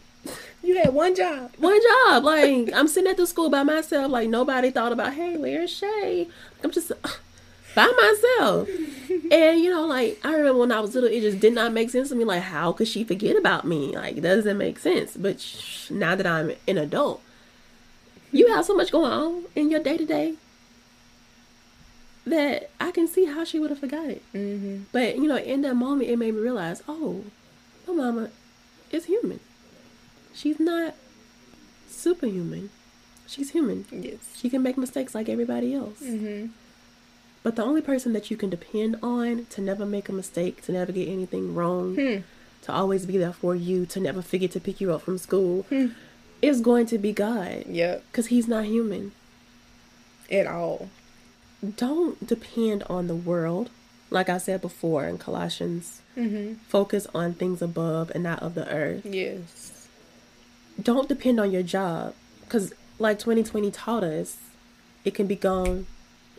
You 0.64 0.78
had 0.78 0.94
one 0.94 1.16
job. 1.16 1.52
one 1.58 1.80
job. 1.82 2.24
Like 2.24 2.72
I'm 2.74 2.88
sitting 2.88 3.10
at 3.10 3.18
the 3.18 3.26
school 3.28 3.50
by 3.50 3.64
myself. 3.64 4.12
Like 4.12 4.30
nobody 4.30 4.70
thought 4.72 4.92
about, 4.92 5.14
hey, 5.14 5.38
where's 5.38 5.72
Shay? 5.72 6.28
I'm 6.64 6.72
just 6.72 6.92
by 7.76 7.86
myself. 7.86 8.68
And 9.32 9.60
you 9.62 9.70
know, 9.70 9.86
like 9.86 10.20
I 10.26 10.34
remember 10.34 10.60
when 10.60 10.72
I 10.72 10.80
was 10.82 10.94
little, 10.94 11.10
it 11.10 11.22
just 11.22 11.40
did 11.40 11.54
not 11.54 11.72
make 11.72 11.90
sense 11.90 12.10
to 12.10 12.16
me. 12.16 12.26
Like, 12.26 12.44
how 12.44 12.74
could 12.74 12.88
she 12.88 13.04
forget 13.04 13.38
about 13.38 13.66
me? 13.66 13.96
Like, 13.96 14.22
doesn't 14.22 14.58
make 14.58 14.80
sense. 14.80 15.16
But 15.16 15.40
sh- 15.40 15.90
now 15.90 16.16
that 16.16 16.28
I'm 16.28 16.52
an 16.68 16.78
adult, 16.78 17.22
you 18.32 18.48
have 18.54 18.66
so 18.66 18.76
much 18.76 18.92
going 18.92 19.12
on 19.12 19.44
in 19.56 19.72
your 19.72 19.80
day 19.82 19.98
to 19.98 20.06
day 20.06 20.36
that 22.30 22.70
I 22.80 22.92
can 22.92 23.08
see 23.08 23.26
how 23.26 23.44
she 23.44 23.60
would 23.60 23.70
have 23.70 23.80
forgot 23.80 24.06
it. 24.10 24.24
Mm-hmm. 24.34 24.84
But 24.92 25.16
you 25.18 25.28
know, 25.28 25.38
in 25.38 25.62
that 25.62 25.76
moment, 25.76 26.10
it 26.10 26.18
made 26.18 26.34
me 26.34 26.42
realize, 26.42 26.82
oh, 26.88 27.24
my 27.88 27.94
mama 27.94 28.30
is 28.92 29.06
human. 29.06 29.40
She's 30.34 30.60
not 30.60 30.96
superhuman. 31.90 32.70
She's 33.28 33.52
human. 33.52 33.86
Yes. 33.92 34.18
She 34.38 34.50
can 34.50 34.64
make 34.64 34.78
mistakes 34.78 35.14
like 35.14 35.30
everybody 35.30 35.74
else. 35.74 36.00
Mm-hmm. 36.02 36.48
But 37.44 37.56
the 37.56 37.64
only 37.64 37.82
person 37.82 38.14
that 38.14 38.30
you 38.30 38.38
can 38.38 38.50
depend 38.50 38.98
on 39.02 39.46
to 39.52 39.62
never 39.62 39.86
make 39.86 40.10
a 40.10 40.14
mistake, 40.14 40.62
to 40.64 40.72
never 40.72 40.92
get 40.92 41.08
anything 41.08 41.56
wrong, 41.56 41.96
Hmm. 41.96 42.18
to 42.64 42.72
always 42.74 43.06
be 43.06 43.18
there 43.18 43.32
for 43.34 43.56
you, 43.56 43.86
to 43.88 44.00
never 44.00 44.22
forget 44.22 44.52
to 44.52 44.60
pick 44.60 44.82
you 44.82 44.92
up 44.94 45.02
from 45.04 45.18
school, 45.18 45.64
Hmm. 45.70 45.88
is 46.42 46.60
going 46.62 46.86
to 46.88 46.98
be 46.98 47.12
God. 47.14 47.66
Yep. 47.68 48.04
Because 48.12 48.28
He's 48.28 48.48
not 48.48 48.66
human. 48.66 49.14
At 50.32 50.48
all. 50.48 50.90
Don't 51.78 52.26
depend 52.26 52.84
on 52.84 53.08
the 53.08 53.16
world. 53.16 53.70
Like 54.12 54.30
I 54.30 54.38
said 54.40 54.62
before 54.62 55.06
in 55.06 55.18
Colossians, 55.18 56.02
Mm-hmm. 56.18 56.56
focus 56.68 57.08
on 57.16 57.34
things 57.34 57.62
above 57.62 58.12
and 58.14 58.24
not 58.24 58.42
of 58.44 58.54
the 58.54 58.68
earth. 58.70 59.06
Yes. 59.06 59.88
Don't 60.82 61.08
depend 61.08 61.40
on 61.40 61.50
your 61.52 61.64
job. 61.64 62.14
Because, 62.42 62.74
like 62.98 63.20
2020 63.20 63.72
taught 63.72 64.04
us, 64.04 64.36
it 65.06 65.14
can 65.16 65.28
be 65.28 65.36
gone 65.36 65.86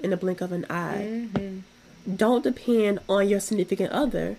in 0.03 0.11
the 0.11 0.17
blink 0.19 0.41
of 0.43 0.53
an 0.53 0.67
eye. 0.69 1.07
Mm-hmm. 1.35 2.15
don't 2.17 2.43
depend 2.45 2.99
on 3.09 3.29
your 3.29 3.41
significant 3.41 3.91
other 3.93 4.37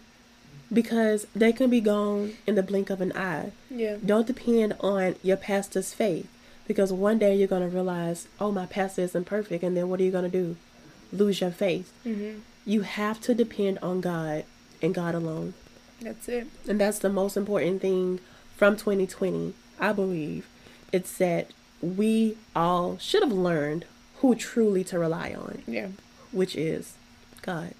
because 0.73 1.25
they 1.35 1.51
can 1.53 1.69
be 1.69 1.81
gone 1.81 2.33
in 2.45 2.55
the 2.55 2.63
blink 2.63 2.89
of 2.91 3.01
an 3.01 3.11
eye. 3.15 3.51
Yeah. 3.69 3.97
Don't 4.05 4.27
depend 4.27 4.75
on 4.79 5.15
your 5.23 5.37
pastor's 5.37 5.93
faith 5.93 6.27
because 6.67 6.91
one 6.93 7.17
day 7.17 7.35
you're 7.35 7.47
going 7.47 7.67
to 7.67 7.73
realize, 7.73 8.27
oh, 8.39 8.51
my 8.51 8.65
pastor 8.67 9.01
isn't 9.01 9.25
perfect. 9.25 9.63
And 9.63 9.75
then 9.75 9.89
what 9.89 9.99
are 9.99 10.03
you 10.03 10.11
going 10.11 10.29
to 10.29 10.37
do? 10.43 10.55
Lose 11.11 11.41
your 11.41 11.51
faith. 11.51 11.91
Mm-hmm. 12.05 12.39
You 12.65 12.81
have 12.81 13.19
to 13.21 13.33
depend 13.33 13.79
on 13.79 14.01
God 14.01 14.45
and 14.81 14.93
God 14.93 15.15
alone. 15.15 15.53
That's 16.01 16.27
it. 16.29 16.47
And 16.67 16.79
that's 16.79 16.99
the 16.99 17.09
most 17.09 17.35
important 17.37 17.81
thing 17.81 18.19
from 18.55 18.75
2020, 18.75 19.53
I 19.79 19.91
believe. 19.93 20.47
It's 20.91 21.17
that 21.17 21.51
we 21.81 22.37
all 22.55 22.97
should 22.99 23.23
have 23.23 23.31
learned 23.31 23.85
who 24.17 24.35
truly 24.35 24.83
to 24.85 24.99
rely 24.99 25.33
on 25.33 25.63
Yeah. 25.67 25.87
which 26.31 26.55
is 26.55 26.93
God. 27.41 27.73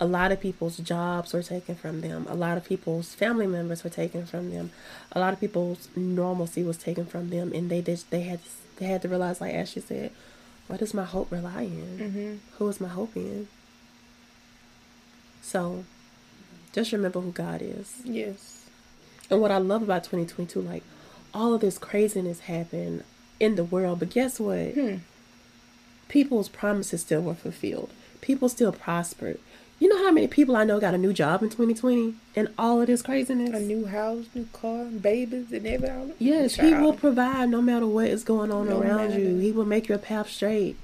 A 0.00 0.06
lot 0.06 0.32
of 0.32 0.40
people's 0.40 0.78
jobs 0.78 1.32
were 1.32 1.42
taken 1.44 1.76
from 1.76 2.00
them. 2.00 2.26
A 2.28 2.34
lot 2.34 2.56
of 2.56 2.64
people's 2.64 3.14
family 3.14 3.46
members 3.46 3.84
were 3.84 3.90
taken 3.90 4.26
from 4.26 4.50
them. 4.50 4.72
A 5.12 5.20
lot 5.20 5.32
of 5.32 5.38
people's 5.38 5.86
normalcy 5.94 6.64
was 6.64 6.76
taken 6.76 7.06
from 7.06 7.30
them, 7.30 7.52
and 7.54 7.70
they 7.70 7.80
they 7.80 8.22
had 8.22 8.40
they 8.78 8.86
had 8.86 9.02
to 9.02 9.08
realize, 9.08 9.40
like 9.40 9.54
Ashley 9.54 9.82
said, 9.82 10.10
what 10.72 10.78
does 10.78 10.94
my 10.94 11.04
hope 11.04 11.30
rely 11.30 11.64
in? 11.64 11.98
Mm-hmm. 11.98 12.34
Who 12.56 12.68
is 12.70 12.80
my 12.80 12.88
hope 12.88 13.14
in? 13.14 13.46
So, 15.42 15.84
just 16.72 16.92
remember 16.92 17.20
who 17.20 17.30
God 17.30 17.60
is. 17.60 18.00
Yes. 18.04 18.70
And 19.28 19.42
what 19.42 19.50
I 19.50 19.58
love 19.58 19.82
about 19.82 20.04
2022, 20.04 20.62
like 20.62 20.82
all 21.34 21.52
of 21.52 21.60
this 21.60 21.76
craziness 21.76 22.40
happened 22.40 23.04
in 23.38 23.56
the 23.56 23.64
world, 23.64 23.98
but 23.98 24.08
guess 24.08 24.40
what? 24.40 24.72
Hmm. 24.72 24.96
People's 26.08 26.48
promises 26.48 27.02
still 27.02 27.20
were 27.20 27.34
fulfilled. 27.34 27.90
People 28.22 28.48
still 28.48 28.72
prospered. 28.72 29.40
You 29.82 29.88
know 29.88 29.98
how 30.04 30.12
many 30.12 30.28
people 30.28 30.54
I 30.54 30.62
know 30.62 30.78
got 30.78 30.94
a 30.94 30.98
new 30.98 31.12
job 31.12 31.42
in 31.42 31.48
2020 31.48 32.14
and 32.36 32.48
all 32.56 32.80
of 32.80 32.86
this 32.86 33.02
craziness? 33.02 33.50
A 33.50 33.58
new 33.58 33.84
house, 33.86 34.26
new 34.32 34.46
car, 34.52 34.84
babies, 34.84 35.50
and 35.50 35.66
everything. 35.66 36.12
yes, 36.20 36.54
he 36.54 36.72
will 36.72 36.92
provide 36.92 37.48
no 37.48 37.60
matter 37.60 37.88
what 37.88 38.06
is 38.06 38.22
going 38.22 38.52
on 38.52 38.68
No 38.68 38.80
around 38.80 39.14
you. 39.14 39.38
He 39.38 39.50
will 39.50 39.64
make 39.64 39.88
your 39.88 39.98
path 39.98 40.30
straight. 40.30 40.76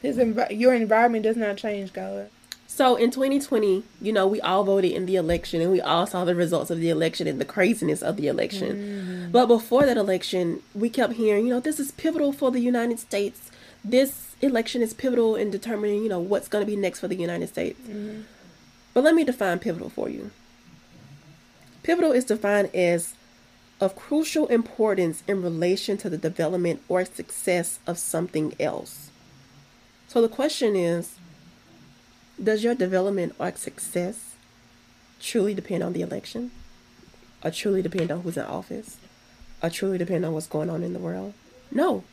His 0.00 0.16
envi- 0.16 0.58
your 0.58 0.72
environment 0.72 1.24
does 1.24 1.36
not 1.36 1.58
change, 1.58 1.92
God. 1.92 2.30
So 2.66 2.96
in 2.96 3.10
2020, 3.10 3.84
you 4.00 4.10
know, 4.10 4.26
we 4.26 4.40
all 4.40 4.64
voted 4.64 4.92
in 4.92 5.04
the 5.04 5.16
election 5.16 5.60
and 5.60 5.70
we 5.70 5.82
all 5.82 6.06
saw 6.06 6.24
the 6.24 6.34
results 6.34 6.70
of 6.70 6.80
the 6.80 6.88
election 6.88 7.26
and 7.26 7.38
the 7.38 7.44
craziness 7.44 8.00
of 8.00 8.16
the 8.16 8.26
election. 8.26 8.76
Mm-hmm. 8.76 9.30
But 9.32 9.48
before 9.48 9.84
that 9.84 9.98
election, 9.98 10.62
we 10.74 10.88
kept 10.88 11.12
hearing, 11.12 11.46
you 11.46 11.52
know, 11.52 11.60
this 11.60 11.78
is 11.78 11.92
pivotal 11.92 12.32
for 12.32 12.50
the 12.50 12.60
United 12.60 12.98
States. 13.00 13.50
This 13.88 14.34
election 14.40 14.82
is 14.82 14.94
pivotal 14.94 15.36
in 15.36 15.50
determining, 15.50 16.02
you 16.02 16.08
know, 16.08 16.20
what's 16.20 16.48
going 16.48 16.64
to 16.64 16.70
be 16.70 16.76
next 16.76 17.00
for 17.00 17.08
the 17.08 17.14
United 17.14 17.48
States. 17.48 17.80
Mm-hmm. 17.80 18.22
But 18.94 19.04
let 19.04 19.14
me 19.14 19.24
define 19.24 19.58
pivotal 19.58 19.90
for 19.90 20.08
you. 20.08 20.30
Pivotal 21.82 22.12
is 22.12 22.24
defined 22.24 22.74
as 22.74 23.14
of 23.80 23.94
crucial 23.94 24.46
importance 24.46 25.22
in 25.28 25.42
relation 25.42 25.96
to 25.98 26.10
the 26.10 26.16
development 26.18 26.82
or 26.88 27.04
success 27.04 27.78
of 27.86 27.98
something 27.98 28.54
else. 28.58 29.10
So 30.08 30.22
the 30.22 30.28
question 30.28 30.74
is, 30.74 31.16
does 32.42 32.64
your 32.64 32.74
development 32.74 33.34
or 33.38 33.52
success 33.54 34.34
truly 35.20 35.54
depend 35.54 35.82
on 35.82 35.92
the 35.92 36.00
election? 36.00 36.50
Or 37.44 37.50
truly 37.50 37.82
depend 37.82 38.10
on 38.10 38.22
who's 38.22 38.36
in 38.36 38.44
office? 38.44 38.96
or 39.62 39.70
truly 39.70 39.98
depend 39.98 40.24
on 40.24 40.32
what's 40.32 40.46
going 40.46 40.70
on 40.70 40.82
in 40.82 40.92
the 40.92 40.98
world? 40.98 41.32
No. 41.70 42.04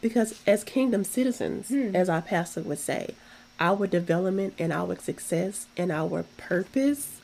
Because 0.00 0.40
as 0.46 0.62
kingdom 0.64 1.04
citizens, 1.04 1.68
hmm. 1.68 1.94
as 1.94 2.08
our 2.08 2.22
pastor 2.22 2.62
would 2.62 2.78
say, 2.78 3.14
our 3.58 3.86
development 3.86 4.54
and 4.58 4.72
our 4.72 4.96
success 4.96 5.66
and 5.76 5.90
our 5.90 6.24
purpose 6.36 7.20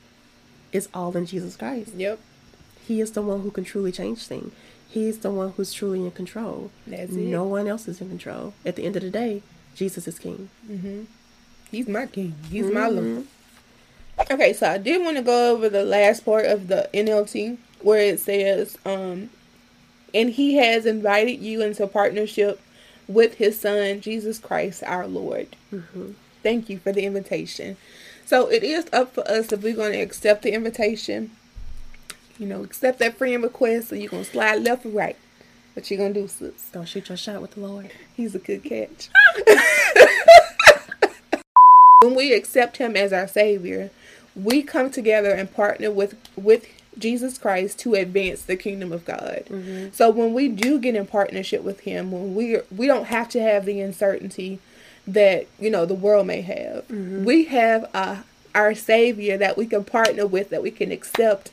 is 0.73 0.89
all 0.95 1.17
in 1.17 1.27
Jesus 1.27 1.57
Christ. 1.57 1.95
Yep. 1.95 2.19
He 2.87 3.01
is 3.01 3.13
the 3.13 3.23
one 3.23 3.43
who 3.43 3.51
can 3.51 3.65
truly 3.65 3.93
change 3.93 4.27
things. 4.27 4.53
He's 4.89 5.19
the 5.19 5.31
one 5.31 5.53
who's 5.53 5.73
truly 5.73 6.05
in 6.05 6.11
control. 6.11 6.71
That's 6.87 7.13
it. 7.13 7.19
no 7.19 7.45
one 7.45 7.67
else 7.67 7.89
is 7.89 8.01
in 8.01 8.09
control. 8.09 8.55
At 8.65 8.77
the 8.77 8.85
end 8.85 8.97
of 8.97 9.03
the 9.03 9.11
day, 9.11 9.43
Jesus 9.75 10.07
is 10.07 10.19
king. 10.19 10.51
Mm-hmm. 10.71 11.05
He's 11.71 11.89
my 11.89 12.07
king. 12.07 12.35
He's 12.51 12.67
my 12.67 12.89
mm-hmm. 12.89 13.15
Lord. 13.15 13.27
Okay, 14.31 14.53
so 14.53 14.71
I 14.71 14.79
did 14.79 15.03
want 15.03 15.17
to 15.17 15.23
go 15.23 15.53
over 15.53 15.69
the 15.69 15.85
last 15.85 16.25
part 16.25 16.45
of 16.45 16.69
the 16.69 16.89
NLT 16.93 17.57
where 17.81 18.01
it 18.01 18.21
says, 18.21 18.77
um, 18.85 19.31
and 20.15 20.31
he 20.31 20.57
has 20.57 20.87
invited 20.87 21.41
you 21.41 21.63
into 21.63 21.87
partnership 21.87 22.61
with 23.09 23.35
his 23.35 23.59
son, 23.61 24.01
Jesus 24.01 24.39
Christ, 24.39 24.83
our 24.85 25.07
Lord. 25.07 25.57
Mm-hmm. 25.73 26.13
Thank 26.43 26.69
you 26.69 26.79
for 26.79 26.93
the 26.93 27.05
invitation. 27.05 27.77
So 28.25 28.51
it 28.51 28.63
is 28.63 28.87
up 28.93 29.15
for 29.15 29.29
us 29.29 29.53
if 29.53 29.63
we're 29.63 29.77
going 29.77 29.93
to 29.93 30.01
accept 30.01 30.43
the 30.43 30.53
invitation. 30.53 31.31
You 32.39 32.47
know, 32.47 32.63
accept 32.63 32.99
that 33.01 33.19
friend 33.19 33.43
request, 33.43 33.89
so 33.89 33.95
you're 33.95 34.11
going 34.11 34.25
to 34.25 34.31
slide 34.31 34.63
left 34.63 34.87
or 34.87 34.91
right. 34.91 35.17
What 35.75 35.91
you 35.91 35.97
going 35.97 36.15
to 36.15 36.21
do, 36.23 36.29
sis? 36.29 36.69
Don't 36.73 36.87
shoot 36.87 37.09
your 37.09 37.17
shot 37.17 37.41
with 37.41 37.53
the 37.53 37.61
Lord. 37.61 37.91
He's 38.15 38.35
a 38.35 38.39
good 38.39 38.63
catch. 38.65 39.09
when 42.03 42.15
we 42.15 42.33
accept 42.33 42.77
him 42.77 42.97
as 42.97 43.13
our 43.13 43.29
savior, 43.29 43.91
we 44.35 44.63
come 44.63 44.91
together 44.91 45.31
and 45.31 45.53
partner 45.53 45.91
with 45.91 46.17
with 46.37 46.67
Jesus 46.99 47.39
Christ 47.39 47.79
to 47.81 47.95
advance 47.95 48.43
the 48.43 48.57
kingdom 48.57 48.93
of 48.93 49.05
God. 49.05 49.45
So 49.93 50.11
when 50.11 50.35
we 50.35 50.49
do 50.49 50.79
get 50.79 50.95
in 50.95 51.07
partnership 51.07 51.63
with 51.63 51.81
him, 51.81 52.13
when 52.13 52.35
we 52.35 52.57
are, 52.57 52.65
we 52.75 52.87
don't 52.87 53.07
have 53.07 53.29
to 53.31 53.41
have 53.43 53.65
the 53.65 53.81
uncertainty 53.81 54.59
that, 55.07 55.47
you 55.59 55.71
know, 55.71 55.85
the 55.87 55.95
world 55.95 56.27
may 56.27 56.43
have. 56.43 56.89
We 57.25 57.45
have 57.47 57.89
uh, 57.95 58.23
our 58.55 58.75
savior 58.75 59.37
that 59.39 59.57
we 59.57 59.67
can 59.67 59.85
partner 59.85 60.27
with 60.27 60.51
that 60.51 60.63
we 60.63 60.71
can 60.71 60.93
accept 60.93 61.51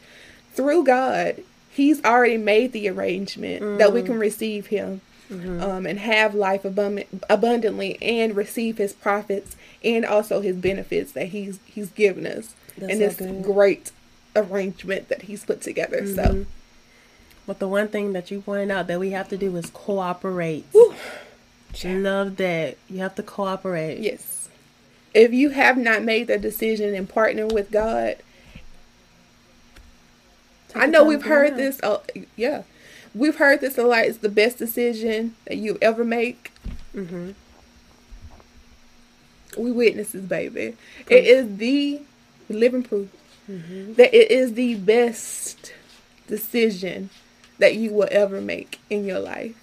through 0.53 0.83
God. 0.83 1.41
He's 1.71 2.03
already 2.03 2.37
made 2.37 2.73
the 2.73 2.89
arrangement 2.89 3.77
that 3.79 3.93
we 3.93 4.01
can 4.01 4.19
receive 4.19 4.67
him 4.67 5.01
um, 5.31 5.85
and 5.85 5.99
have 5.99 6.33
life 6.35 6.65
abundant, 6.65 7.23
abundantly 7.29 7.97
and 8.01 8.35
receive 8.35 8.77
his 8.77 8.93
profits 8.93 9.55
and 9.83 10.03
also 10.05 10.41
his 10.41 10.57
benefits 10.57 11.11
that 11.13 11.27
he's 11.27 11.59
he's 11.65 11.89
given 11.91 12.25
us 12.25 12.55
That's 12.77 12.91
and 12.91 12.99
so 12.99 13.07
this 13.07 13.15
good. 13.17 13.43
great 13.43 13.91
arrangement 14.35 15.09
that 15.09 15.23
he's 15.23 15.43
put 15.45 15.61
together. 15.61 16.05
So 16.07 16.45
But 17.45 17.59
the 17.59 17.67
one 17.67 17.87
thing 17.87 18.13
that 18.13 18.31
you 18.31 18.41
pointed 18.41 18.71
out 18.71 18.87
that 18.87 18.99
we 18.99 19.11
have 19.11 19.29
to 19.29 19.37
do 19.37 19.55
is 19.55 19.69
cooperate. 19.69 20.65
Whew. 20.71 20.95
Love 21.83 22.37
that. 22.37 22.77
You 22.89 22.99
have 22.99 23.15
to 23.15 23.23
cooperate. 23.23 23.99
yes, 23.99 24.49
if 25.13 25.33
you 25.33 25.49
have 25.49 25.77
not 25.77 26.03
made 26.03 26.27
the 26.27 26.37
decision 26.37 26.93
and 26.93 27.07
partner 27.07 27.47
with 27.47 27.71
God, 27.71 28.17
Take 30.69 30.83
I 30.83 30.85
know 30.85 31.03
we've 31.03 31.23
heard 31.23 31.55
this. 31.55 31.79
Uh, 31.81 31.99
yeah, 32.35 32.63
we've 33.15 33.37
heard 33.37 33.61
this 33.61 33.77
a 33.77 33.83
lot. 33.83 34.05
It's 34.05 34.19
the 34.19 34.29
best 34.29 34.57
decision 34.59 35.35
that 35.45 35.57
you 35.57 35.77
ever 35.81 36.03
make. 36.03 36.51
Mm-hmm. 36.95 37.31
We 39.57 39.71
witnesses, 39.71 40.25
baby. 40.25 40.75
It 41.07 41.25
is 41.25 41.57
the 41.57 42.01
living 42.49 42.83
proof 42.83 43.09
Mm-hmm. 43.49 43.93
that 43.93 44.13
it 44.13 44.29
is 44.29 44.53
the 44.53 44.75
best 44.75 45.73
decision 46.27 47.09
that 47.57 47.75
you 47.75 47.91
will 47.91 48.07
ever 48.11 48.39
make 48.41 48.79
in 48.91 49.05
your 49.05 49.19
life. 49.19 49.55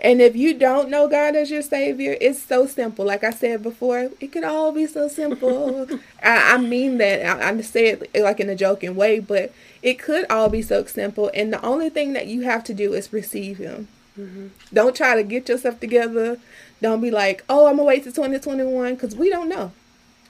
And 0.00 0.20
if 0.20 0.34
you 0.34 0.54
don't 0.54 0.90
know 0.90 1.08
God 1.08 1.36
as 1.36 1.52
your 1.52 1.62
Savior, 1.62 2.16
it's 2.20 2.42
so 2.42 2.66
simple. 2.66 3.04
Like 3.04 3.22
I 3.22 3.30
said 3.30 3.62
before, 3.62 4.10
it 4.20 4.32
could 4.32 4.42
all 4.42 4.72
be 4.72 4.86
so 4.86 5.06
simple. 5.06 5.86
I, 6.22 6.54
I 6.54 6.58
mean 6.58 6.98
that. 6.98 7.24
I, 7.24 7.48
I 7.48 7.60
say 7.60 7.86
it 7.90 8.10
like 8.20 8.40
in 8.40 8.50
a 8.50 8.56
joking 8.56 8.96
way, 8.96 9.20
but 9.20 9.52
it 9.80 10.00
could 10.00 10.26
all 10.28 10.48
be 10.48 10.60
so 10.60 10.84
simple. 10.84 11.30
And 11.32 11.52
the 11.52 11.62
only 11.62 11.90
thing 11.90 12.12
that 12.14 12.26
you 12.26 12.42
have 12.42 12.64
to 12.64 12.74
do 12.74 12.92
is 12.92 13.12
receive 13.12 13.58
Him. 13.58 13.88
Don't 14.72 14.94
try 14.94 15.14
to 15.16 15.22
get 15.22 15.48
yourself 15.48 15.80
together. 15.80 16.38
Don't 16.82 17.00
be 17.00 17.10
like, 17.10 17.44
oh, 17.48 17.66
I'm 17.66 17.76
going 17.76 17.78
to 17.78 17.84
wait 17.84 18.02
till 18.04 18.12
2021 18.12 18.94
because 18.94 19.16
we 19.16 19.30
don't 19.30 19.48
know. 19.48 19.72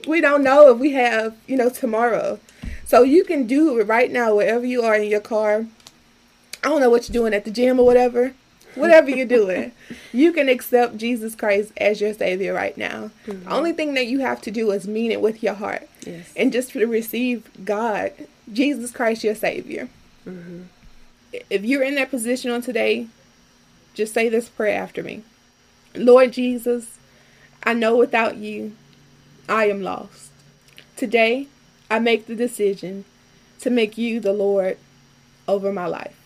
We 0.06 0.20
don't 0.20 0.42
know 0.42 0.70
if 0.70 0.78
we 0.78 0.92
have, 0.92 1.36
you 1.46 1.56
know, 1.56 1.70
tomorrow. 1.70 2.38
So 2.84 3.02
you 3.02 3.24
can 3.24 3.46
do 3.46 3.78
it 3.80 3.84
right 3.86 4.10
now, 4.10 4.34
wherever 4.34 4.64
you 4.64 4.82
are 4.82 4.94
in 4.96 5.08
your 5.10 5.20
car. 5.20 5.66
I 6.62 6.68
don't 6.68 6.80
know 6.80 6.90
what 6.90 7.08
you're 7.08 7.14
doing 7.14 7.34
at 7.34 7.44
the 7.44 7.50
gym 7.50 7.78
or 7.80 7.86
whatever. 7.86 8.34
Whatever 8.74 9.08
you're 9.10 9.24
doing, 9.26 9.70
you 10.12 10.32
can 10.32 10.48
accept 10.48 10.96
Jesus 10.96 11.34
Christ 11.36 11.72
as 11.76 12.00
your 12.00 12.12
Savior 12.12 12.52
right 12.52 12.76
now. 12.76 13.10
The 13.24 13.48
only 13.48 13.72
thing 13.72 13.94
that 13.94 14.06
you 14.06 14.18
have 14.20 14.40
to 14.42 14.50
do 14.50 14.72
is 14.72 14.88
mean 14.88 15.12
it 15.12 15.20
with 15.20 15.42
your 15.44 15.54
heart 15.54 15.88
Yes. 16.04 16.32
and 16.36 16.52
just 16.52 16.72
to 16.72 16.84
receive 16.86 17.48
God, 17.64 18.12
Jesus 18.52 18.90
Christ, 18.90 19.22
your 19.22 19.36
Savior. 19.36 19.88
Mm-hmm. 20.26 20.62
If 21.50 21.64
you're 21.64 21.84
in 21.84 21.94
that 21.94 22.10
position 22.10 22.50
on 22.50 22.62
today, 22.62 23.06
just 23.94 24.12
say 24.12 24.28
this 24.28 24.48
prayer 24.48 24.76
after 24.76 25.02
me 25.04 25.22
Lord 25.94 26.32
Jesus, 26.32 26.98
I 27.62 27.74
know 27.74 27.96
without 27.96 28.36
you, 28.36 28.74
I 29.48 29.66
am 29.66 29.82
lost. 29.82 30.30
Today, 30.96 31.48
I 31.90 31.98
make 31.98 32.26
the 32.26 32.34
decision 32.34 33.04
to 33.60 33.70
make 33.70 33.98
you 33.98 34.20
the 34.20 34.32
Lord 34.32 34.78
over 35.46 35.72
my 35.72 35.86
life. 35.86 36.16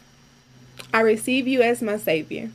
I 0.93 1.01
receive 1.01 1.49
you 1.49 1.63
as 1.63 1.83
my 1.83 1.97
Savior. 1.97 2.51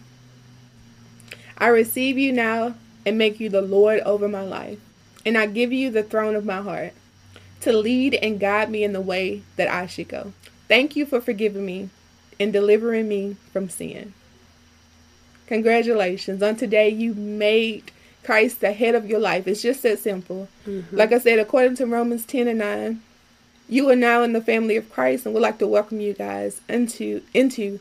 I 1.57 1.67
receive 1.67 2.17
you 2.17 2.31
now 2.31 2.75
and 3.05 3.17
make 3.17 3.39
you 3.39 3.49
the 3.49 3.61
Lord 3.61 3.99
over 4.01 4.27
my 4.27 4.43
life. 4.43 4.79
And 5.25 5.37
I 5.37 5.45
give 5.45 5.71
you 5.71 5.89
the 5.89 6.03
throne 6.03 6.35
of 6.35 6.45
my 6.45 6.61
heart 6.61 6.93
to 7.61 7.71
lead 7.71 8.15
and 8.15 8.39
guide 8.39 8.69
me 8.69 8.83
in 8.83 8.91
the 8.93 9.01
way 9.01 9.43
that 9.55 9.69
I 9.69 9.87
should 9.87 10.09
go. 10.09 10.33
Thank 10.67 10.95
you 10.95 11.05
for 11.05 11.21
forgiving 11.21 11.65
me 11.65 11.89
and 12.39 12.51
delivering 12.51 13.07
me 13.07 13.37
from 13.51 13.69
sin. 13.69 14.13
Congratulations. 15.47 16.43
On 16.43 16.55
today, 16.55 16.89
you 16.89 17.13
made 17.13 17.92
Christ 18.23 18.61
the 18.61 18.71
head 18.73 18.95
of 18.95 19.05
your 19.07 19.19
life. 19.19 19.47
It's 19.47 19.61
just 19.61 19.83
that 19.83 19.99
simple. 19.99 20.47
Like 20.91 21.11
I 21.11 21.19
said, 21.19 21.39
according 21.39 21.75
to 21.77 21.85
Romans 21.85 22.25
10 22.25 22.47
and 22.47 22.59
9, 22.59 23.01
you 23.69 23.89
are 23.89 23.95
now 23.95 24.23
in 24.23 24.33
the 24.33 24.41
family 24.41 24.75
of 24.75 24.91
Christ, 24.91 25.25
and 25.25 25.33
we'd 25.33 25.41
like 25.41 25.57
to 25.59 25.67
welcome 25.67 25.99
you 25.99 26.13
guys 26.13 26.61
into 26.69 27.21
into 27.33 27.79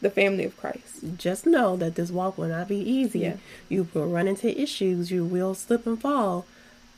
the 0.00 0.10
family 0.10 0.44
of 0.44 0.56
Christ. 0.56 1.16
Just 1.16 1.46
know 1.46 1.76
that 1.76 1.94
this 1.94 2.10
walk 2.10 2.36
will 2.36 2.48
not 2.48 2.68
be 2.68 2.76
easy. 2.78 3.20
Yeah. 3.20 3.36
You 3.68 3.88
will 3.94 4.06
run 4.08 4.26
into 4.28 4.60
issues. 4.60 5.10
You 5.10 5.24
will 5.24 5.54
slip 5.54 5.86
and 5.86 6.00
fall. 6.00 6.44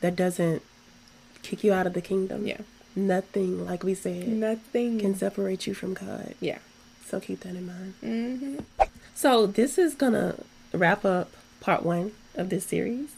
That 0.01 0.15
doesn't 0.15 0.61
kick 1.43 1.63
you 1.63 1.71
out 1.71 1.85
of 1.87 1.93
the 1.93 2.01
kingdom. 2.01 2.45
Yeah. 2.47 2.61
Nothing, 2.95 3.65
like 3.65 3.83
we 3.83 3.93
said, 3.93 4.27
Nothing 4.27 4.99
can 4.99 5.15
separate 5.15 5.67
you 5.67 5.73
from 5.73 5.93
God. 5.93 6.33
Yeah. 6.39 6.59
So 7.05 7.19
keep 7.19 7.41
that 7.41 7.55
in 7.55 7.67
mind. 7.67 7.93
hmm 8.01 8.87
So 9.13 9.45
this 9.45 9.77
is 9.77 9.93
gonna 9.95 10.35
wrap 10.73 11.05
up 11.05 11.31
part 11.59 11.83
one 11.83 12.11
of 12.35 12.49
this 12.49 12.65
series. 12.65 13.13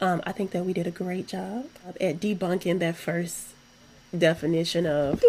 Um, 0.00 0.22
I 0.24 0.32
think 0.32 0.52
that 0.52 0.64
we 0.64 0.72
did 0.72 0.86
a 0.86 0.92
great 0.92 1.26
job 1.26 1.66
at 2.00 2.20
debunking 2.20 2.78
that 2.78 2.96
first 2.96 3.48
definition 4.16 4.86
of 4.86 5.22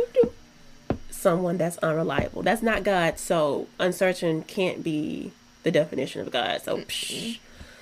someone 1.10 1.58
that's 1.58 1.78
unreliable. 1.80 2.44
That's 2.44 2.62
not 2.62 2.84
God, 2.84 3.18
so 3.18 3.68
uncertain 3.80 4.44
can't 4.44 4.84
be 4.84 5.32
the 5.64 5.72
definition 5.72 6.22
of 6.22 6.32
God. 6.32 6.62
So, 6.62 6.78
psh. 6.78 7.40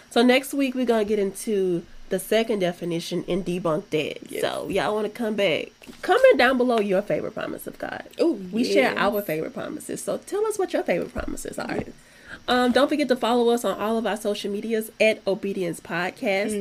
so 0.09 0.23
next 0.23 0.53
week 0.53 0.75
we're 0.75 0.85
gonna 0.85 1.05
get 1.05 1.19
into 1.19 1.85
the 2.09 2.19
second 2.19 2.59
definition 2.59 3.25
and 3.27 3.45
debunk 3.45 3.89
that. 3.89 4.31
Yes. 4.31 4.41
So 4.41 4.67
y'all 4.69 4.95
want 4.95 5.05
to 5.05 5.11
come 5.11 5.35
back? 5.35 5.71
Comment 6.01 6.37
down 6.37 6.57
below 6.57 6.79
your 6.79 7.01
favorite 7.01 7.33
promise 7.33 7.67
of 7.67 7.77
God. 7.77 8.03
Oh, 8.17 8.33
we 8.51 8.63
share 8.63 8.97
our 8.97 9.21
favorite 9.21 9.53
promises. 9.53 10.01
So 10.03 10.17
tell 10.17 10.45
us 10.45 10.57
what 10.57 10.73
your 10.73 10.83
favorite 10.83 11.13
promises 11.13 11.59
are. 11.59 11.75
Yes. 11.75 11.89
Um, 12.47 12.71
don't 12.71 12.87
forget 12.87 13.07
to 13.09 13.15
follow 13.15 13.49
us 13.49 13.65
on 13.65 13.77
all 13.79 13.97
of 13.97 14.07
our 14.07 14.15
social 14.17 14.51
medias 14.51 14.89
at 15.01 15.21
Obedience 15.27 15.79
Podcast. 15.81 16.53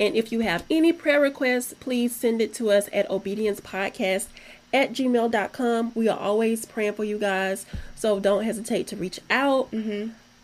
And 0.00 0.16
if 0.16 0.32
you 0.32 0.40
have 0.40 0.64
any 0.70 0.92
prayer 0.92 1.20
requests, 1.20 1.74
please 1.80 2.16
send 2.16 2.40
it 2.40 2.54
to 2.54 2.70
us 2.70 2.88
at 2.92 3.10
Obedience 3.10 3.60
Podcast 3.60 4.28
at 4.72 4.92
gmail.com. 4.92 5.92
We 5.94 6.08
are 6.08 6.18
always 6.18 6.64
praying 6.64 6.94
for 6.94 7.04
you 7.04 7.18
guys. 7.18 7.66
So 7.94 8.18
don't 8.20 8.44
hesitate 8.44 8.86
to 8.88 8.96
reach 8.96 9.20
out. 9.30 9.68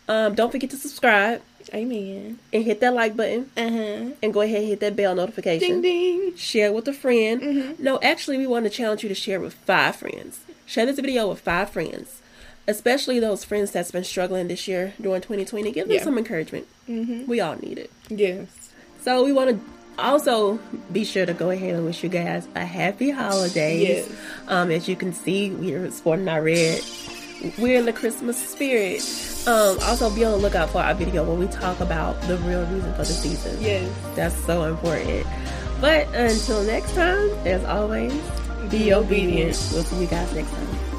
Um, 0.07 0.35
don't 0.35 0.51
forget 0.51 0.69
to 0.71 0.77
subscribe 0.77 1.41
Amen. 1.73 2.37
and 2.51 2.63
hit 2.63 2.79
that 2.81 2.93
like 2.93 3.15
button 3.15 3.49
Uh 3.55 3.69
huh. 3.69 4.09
and 4.21 4.33
go 4.33 4.41
ahead 4.41 4.59
and 4.59 4.67
hit 4.67 4.79
that 4.81 4.95
bell 4.95 5.15
notification. 5.15 5.81
Ding 5.81 5.81
ding. 5.81 6.35
Share 6.35 6.71
with 6.73 6.87
a 6.87 6.93
friend. 6.93 7.79
No, 7.79 7.99
actually, 8.01 8.37
we 8.37 8.45
want 8.47 8.65
to 8.65 8.69
challenge 8.69 9.03
you 9.03 9.09
to 9.09 9.15
share 9.15 9.39
with 9.39 9.53
five 9.53 9.95
friends. 9.95 10.41
Share 10.65 10.85
this 10.85 10.99
video 10.99 11.27
with 11.29 11.39
five 11.41 11.69
friends, 11.69 12.20
especially 12.67 13.19
those 13.19 13.43
friends 13.43 13.71
that's 13.71 13.91
been 13.91 14.03
struggling 14.03 14.47
this 14.47 14.67
year 14.67 14.93
during 15.01 15.21
2020. 15.21 15.71
Give 15.71 15.87
them 15.87 15.97
Yeah. 15.97 16.03
some 16.03 16.17
encouragement. 16.17 16.67
Mm-hmm. 16.89 17.25
We 17.29 17.39
all 17.41 17.55
need 17.55 17.77
it. 17.77 17.91
Yes. 18.09 18.47
So 19.01 19.23
we 19.23 19.31
want 19.31 19.49
to 19.51 19.59
also 20.01 20.59
be 20.91 21.03
sure 21.03 21.25
to 21.25 21.33
go 21.33 21.49
ahead 21.49 21.75
and 21.75 21.85
wish 21.85 22.03
you 22.03 22.09
guys 22.09 22.47
a 22.55 22.65
happy 22.65 23.09
holidays. 23.09 24.07
Yes. 24.07 24.09
Um, 24.47 24.71
as 24.71 24.87
you 24.87 24.95
can 24.95 25.13
see, 25.13 25.49
we 25.51 25.73
are 25.73 25.89
sporting 25.91 26.27
our 26.27 26.41
red 26.41 26.81
we're 27.57 27.79
in 27.79 27.85
the 27.85 27.93
Christmas 27.93 28.37
spirit. 28.37 29.01
Um, 29.47 29.77
also, 29.81 30.13
be 30.13 30.23
on 30.23 30.31
the 30.31 30.37
lookout 30.37 30.69
for 30.69 30.77
our 30.79 30.93
video 30.93 31.23
where 31.23 31.35
we 31.35 31.47
talk 31.47 31.79
about 31.79 32.21
the 32.27 32.37
real 32.37 32.63
reason 32.67 32.91
for 32.93 32.99
the 32.99 33.05
season. 33.05 33.57
Yes. 33.59 33.91
That's 34.15 34.35
so 34.45 34.65
important. 34.65 35.25
But 35.79 36.07
until 36.13 36.61
next 36.63 36.93
time, 36.93 37.29
as 37.47 37.63
always, 37.65 38.13
be 38.69 38.93
obedient. 38.93 39.57
We'll 39.73 39.83
see 39.83 40.01
you 40.01 40.05
guys 40.07 40.31
next 40.35 40.51
time. 40.51 40.90